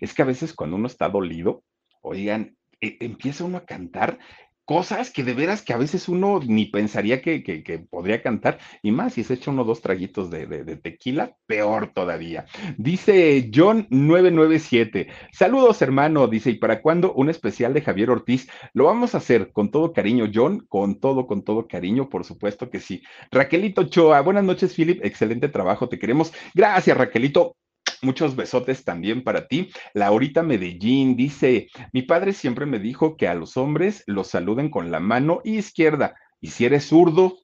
[0.00, 1.62] Es que a veces cuando uno está dolido,
[2.02, 4.18] oigan, e, empieza uno a cantar
[4.64, 9.14] cosas que de veras que a veces uno ni pensaría que, podría cantar, y más
[9.14, 12.46] si se echa uno o dos traguitos de, de, tequila, peor todavía.
[12.78, 18.48] Dice John 997, saludos hermano, dice, ¿y para cuándo un especial de Javier Ortiz?
[18.72, 22.70] Lo vamos a hacer con todo cariño, John, con todo, con todo cariño, por supuesto
[22.70, 23.02] que sí.
[23.30, 26.32] Raquelito Choa, buenas noches, Philip, excelente trabajo, te queremos.
[26.54, 27.56] Gracias, Raquelito.
[28.04, 29.70] Muchos besotes también para ti.
[29.94, 34.90] Laurita Medellín dice, mi padre siempre me dijo que a los hombres los saluden con
[34.90, 36.14] la mano izquierda.
[36.40, 37.38] Y si eres zurdo,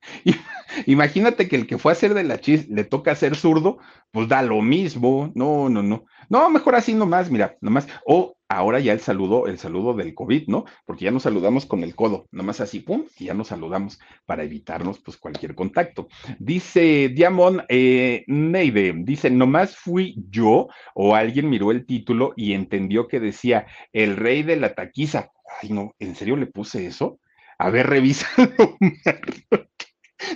[0.86, 3.78] imagínate que el que fue a hacer de la chis le toca hacer zurdo,
[4.12, 5.32] pues da lo mismo.
[5.34, 6.04] No, no, no.
[6.28, 7.88] No, mejor así nomás, mira, nomás.
[8.06, 10.64] O ahora ya el saludo, el saludo del COVID, ¿no?
[10.84, 14.44] Porque ya nos saludamos con el codo, nomás así, pum, y ya nos saludamos para
[14.44, 16.08] evitarnos pues cualquier contacto.
[16.38, 23.08] Dice Diamond eh, Neide, dice, nomás fui yo o alguien miró el título y entendió
[23.08, 25.30] que decía el rey de la taquiza.
[25.62, 27.18] Ay, no, ¿en serio le puse eso?
[27.58, 28.76] A ver, revísalo.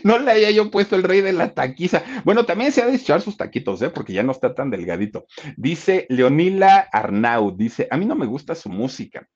[0.03, 2.03] no le haya yo puesto el rey de la taquiza.
[2.24, 3.91] Bueno, también se ha de echar sus taquitos, ¿eh?
[3.91, 5.26] Porque ya no está tan delgadito.
[5.57, 9.28] Dice Leonila Arnau, dice, a mí no me gusta su música.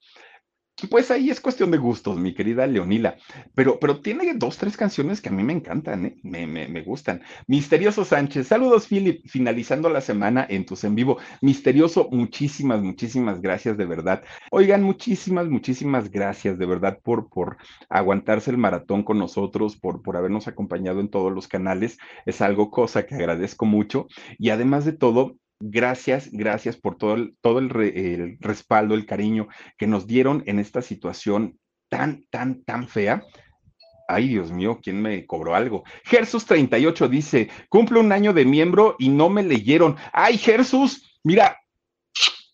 [0.91, 3.17] Pues ahí es cuestión de gustos, mi querida Leonila.
[3.55, 6.17] Pero, pero tiene dos, tres canciones que a mí me encantan, ¿eh?
[6.23, 7.23] me, me, me, gustan.
[7.47, 9.27] Misterioso Sánchez, saludos, Philip.
[9.29, 11.19] Finalizando la semana en tus en vivo.
[11.41, 14.23] Misterioso, muchísimas, muchísimas gracias de verdad.
[14.51, 17.57] Oigan, muchísimas, muchísimas gracias de verdad por, por
[17.89, 21.99] aguantarse el maratón con nosotros, por, por habernos acompañado en todos los canales.
[22.27, 24.07] Es algo cosa que agradezco mucho.
[24.39, 27.71] Y además de todo, Gracias, gracias por todo el, todo el,
[28.41, 29.47] respaldo, el cariño
[29.79, 31.57] que nos dieron en esta situación
[31.89, 33.23] tan, tan, tan fea.
[34.09, 35.85] Ay, Dios mío, ¿quién me cobró algo?
[36.03, 39.95] Gersus 38 dice, cumple un año de miembro y no me leyeron.
[40.13, 41.57] Ay, Gersus, mira,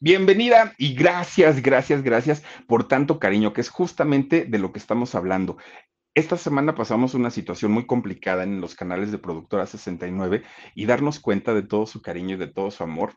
[0.01, 5.15] bienvenida y gracias, gracias, gracias por tanto cariño, que es justamente de lo que estamos
[5.15, 5.57] hablando.
[6.19, 10.43] Esta semana pasamos una situación muy complicada en los canales de Productora 69
[10.75, 13.13] y darnos cuenta de todo su cariño y de todo su amor.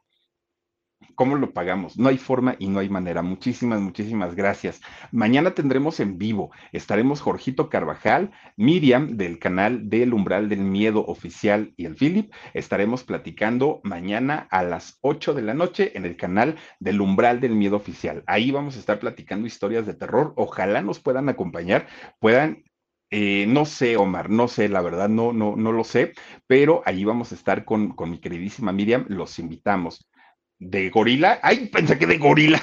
[1.16, 1.98] ¿Cómo lo pagamos?
[1.98, 3.24] No hay forma y no hay manera.
[3.24, 4.82] Muchísimas, muchísimas gracias.
[5.12, 11.74] Mañana tendremos en vivo, estaremos Jorgito Carvajal, Miriam del canal del Umbral del Miedo Oficial
[11.78, 12.32] y el Philip.
[12.54, 17.56] Estaremos platicando mañana a las 8 de la noche en el canal del Umbral del
[17.56, 18.24] Miedo Oficial.
[18.28, 20.34] Ahí vamos a estar platicando historias de terror.
[20.38, 21.88] Ojalá nos puedan acompañar,
[22.20, 22.64] puedan
[23.12, 26.14] eh, no sé, Omar, no sé, la verdad, no, no, no lo sé,
[26.48, 30.08] pero allí vamos a estar con, con mi queridísima Miriam, los invitamos.
[30.60, 31.40] ¿De gorila?
[31.44, 32.62] ¡Ay, pensé que de gorila!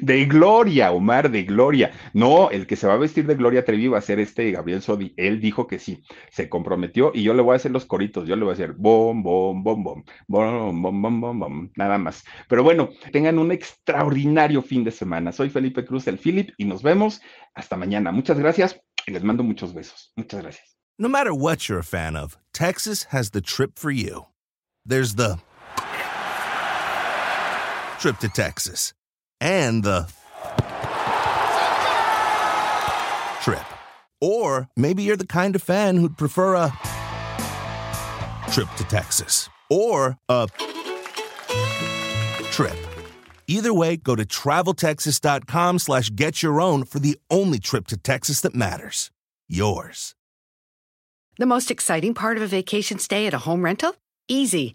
[0.00, 1.92] De Gloria, Omar, de Gloria.
[2.12, 4.82] No, el que se va a vestir de Gloria Trevi va a ser este Gabriel
[4.82, 5.12] Sodi.
[5.16, 8.26] Él dijo que sí, se comprometió y yo le voy a hacer los coritos.
[8.26, 11.98] Yo le voy a hacer bom, bom, bom, bom, bom, bom, bom, bom, bom, nada
[11.98, 12.24] más.
[12.48, 15.30] Pero bueno, tengan un extraordinario fin de semana.
[15.30, 17.20] Soy Felipe Cruz, el Philip, y nos vemos
[17.54, 18.12] hasta mañana.
[18.12, 20.12] Muchas gracias y les mando muchos besos.
[20.16, 20.76] Muchas gracias.
[20.98, 24.26] No matter what you're a fan of, Texas has the trip for you.
[24.86, 25.36] There's the
[27.98, 28.95] trip to Texas.
[29.40, 30.08] And the
[33.42, 33.64] trip.
[34.20, 36.72] Or maybe you're the kind of fan who'd prefer a
[38.50, 40.48] trip to Texas or a
[42.50, 42.76] trip.
[43.48, 48.40] Either way, go to traveltexas.com slash get your own for the only trip to Texas
[48.40, 49.10] that matters.
[49.48, 50.14] Yours.
[51.38, 53.94] The most exciting part of a vacation stay at a home rental?
[54.26, 54.74] Easy.